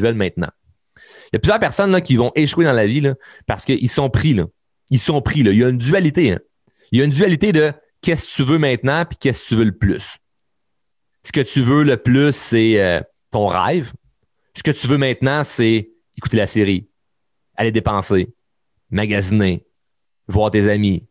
veulent 0.00 0.14
maintenant. 0.14 0.50
Il 0.96 1.30
y 1.34 1.36
a 1.36 1.38
plusieurs 1.38 1.60
personnes 1.60 1.92
là, 1.92 2.00
qui 2.00 2.16
vont 2.16 2.32
échouer 2.34 2.64
dans 2.64 2.72
la 2.72 2.86
vie 2.86 3.02
parce 3.46 3.64
qu'ils 3.64 3.90
sont 3.90 4.10
pris. 4.10 4.34
Là. 4.34 4.44
Ils 4.90 4.98
sont 4.98 5.20
pris. 5.22 5.42
Là. 5.42 5.52
Il 5.52 5.58
y 5.58 5.64
a 5.64 5.68
une 5.68 5.78
dualité. 5.78 6.32
Hein. 6.32 6.38
Il 6.92 6.98
y 6.98 7.02
a 7.02 7.04
une 7.04 7.10
dualité 7.10 7.52
de 7.52 7.72
qu'est-ce 8.02 8.26
que 8.26 8.42
tu 8.42 8.44
veux 8.44 8.58
maintenant 8.58 9.04
puis 9.04 9.18
qu'est-ce 9.18 9.42
que 9.42 9.48
tu 9.48 9.54
veux 9.56 9.64
le 9.64 9.76
plus. 9.76 10.16
Ce 11.22 11.32
que 11.32 11.40
tu 11.40 11.60
veux 11.60 11.82
le 11.82 11.96
plus, 11.96 12.34
c'est 12.34 12.80
euh, 12.80 13.00
ton 13.30 13.46
rêve. 13.46 13.92
Ce 14.56 14.62
que 14.62 14.70
tu 14.70 14.86
veux 14.86 14.98
maintenant, 14.98 15.44
c'est 15.44 15.90
écouter 16.16 16.36
la 16.36 16.46
série, 16.46 16.88
aller 17.56 17.72
dépenser, 17.72 18.34
magasiner, 18.90 19.66
voir 20.28 20.50
tes 20.50 20.68
amis, 20.68 21.06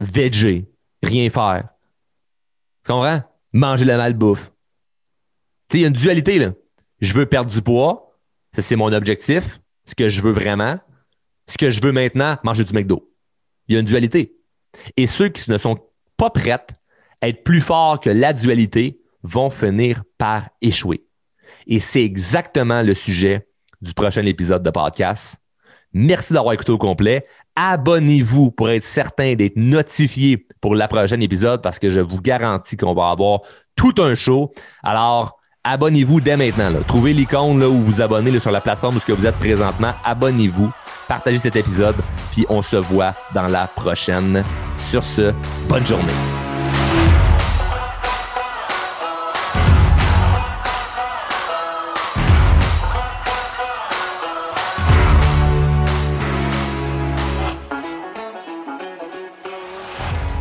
veger, 0.00 0.70
rien 1.02 1.30
faire. 1.30 1.68
Tu 2.84 2.92
comprends? 2.92 3.22
Manger 3.52 3.84
la 3.84 3.96
malbouffe. 3.96 4.52
Tu 5.68 5.76
sais, 5.76 5.78
il 5.78 5.80
y 5.82 5.84
a 5.84 5.88
une 5.88 5.94
dualité, 5.94 6.38
là. 6.38 6.52
Je 7.00 7.14
veux 7.14 7.26
perdre 7.26 7.50
du 7.50 7.62
poids. 7.62 8.18
Ça, 8.54 8.62
c'est 8.62 8.76
mon 8.76 8.92
objectif. 8.92 9.60
Ce 9.84 9.94
que 9.94 10.08
je 10.08 10.22
veux 10.22 10.32
vraiment. 10.32 10.78
Ce 11.46 11.58
que 11.58 11.70
je 11.70 11.80
veux 11.82 11.92
maintenant, 11.92 12.36
manger 12.44 12.64
du 12.64 12.72
McDo. 12.72 13.12
Il 13.68 13.74
y 13.74 13.76
a 13.76 13.80
une 13.80 13.86
dualité. 13.86 14.36
Et 14.96 15.06
ceux 15.06 15.28
qui 15.28 15.50
ne 15.50 15.58
sont 15.58 15.78
pas 16.16 16.30
prêts 16.30 16.66
à 17.20 17.28
être 17.28 17.42
plus 17.42 17.60
forts 17.60 18.00
que 18.00 18.10
la 18.10 18.32
dualité 18.32 19.00
vont 19.22 19.50
finir 19.50 20.02
par 20.18 20.48
échouer. 20.60 21.04
Et 21.66 21.80
c'est 21.80 22.04
exactement 22.04 22.82
le 22.82 22.94
sujet 22.94 23.48
du 23.80 23.94
prochain 23.94 24.24
épisode 24.26 24.62
de 24.62 24.70
podcast. 24.70 25.40
Merci 25.92 26.32
d'avoir 26.32 26.54
écouté 26.54 26.70
au 26.70 26.78
complet. 26.78 27.26
Abonnez-vous 27.56 28.52
pour 28.52 28.70
être 28.70 28.84
certain 28.84 29.34
d'être 29.34 29.56
notifié 29.56 30.46
pour 30.60 30.76
la 30.76 30.86
prochaine 30.86 31.22
épisode 31.22 31.62
parce 31.62 31.78
que 31.78 31.90
je 31.90 32.00
vous 32.00 32.20
garantis 32.20 32.76
qu'on 32.76 32.94
va 32.94 33.10
avoir 33.10 33.40
tout 33.74 33.94
un 33.98 34.14
show. 34.14 34.52
Alors, 34.82 35.38
abonnez-vous 35.64 36.20
dès 36.20 36.36
maintenant. 36.36 36.72
Trouvez 36.86 37.12
l'icône 37.12 37.62
où 37.64 37.80
vous 37.80 38.00
abonnez 38.00 38.38
sur 38.38 38.52
la 38.52 38.60
plateforme 38.60 38.96
où 38.96 39.14
vous 39.14 39.26
êtes 39.26 39.36
présentement. 39.36 39.92
Abonnez-vous, 40.04 40.70
partagez 41.08 41.38
cet 41.38 41.56
épisode, 41.56 41.96
puis 42.32 42.46
on 42.48 42.62
se 42.62 42.76
voit 42.76 43.14
dans 43.34 43.48
la 43.48 43.66
prochaine. 43.66 44.44
Sur 44.76 45.02
ce, 45.02 45.32
bonne 45.68 45.86
journée. 45.86 46.49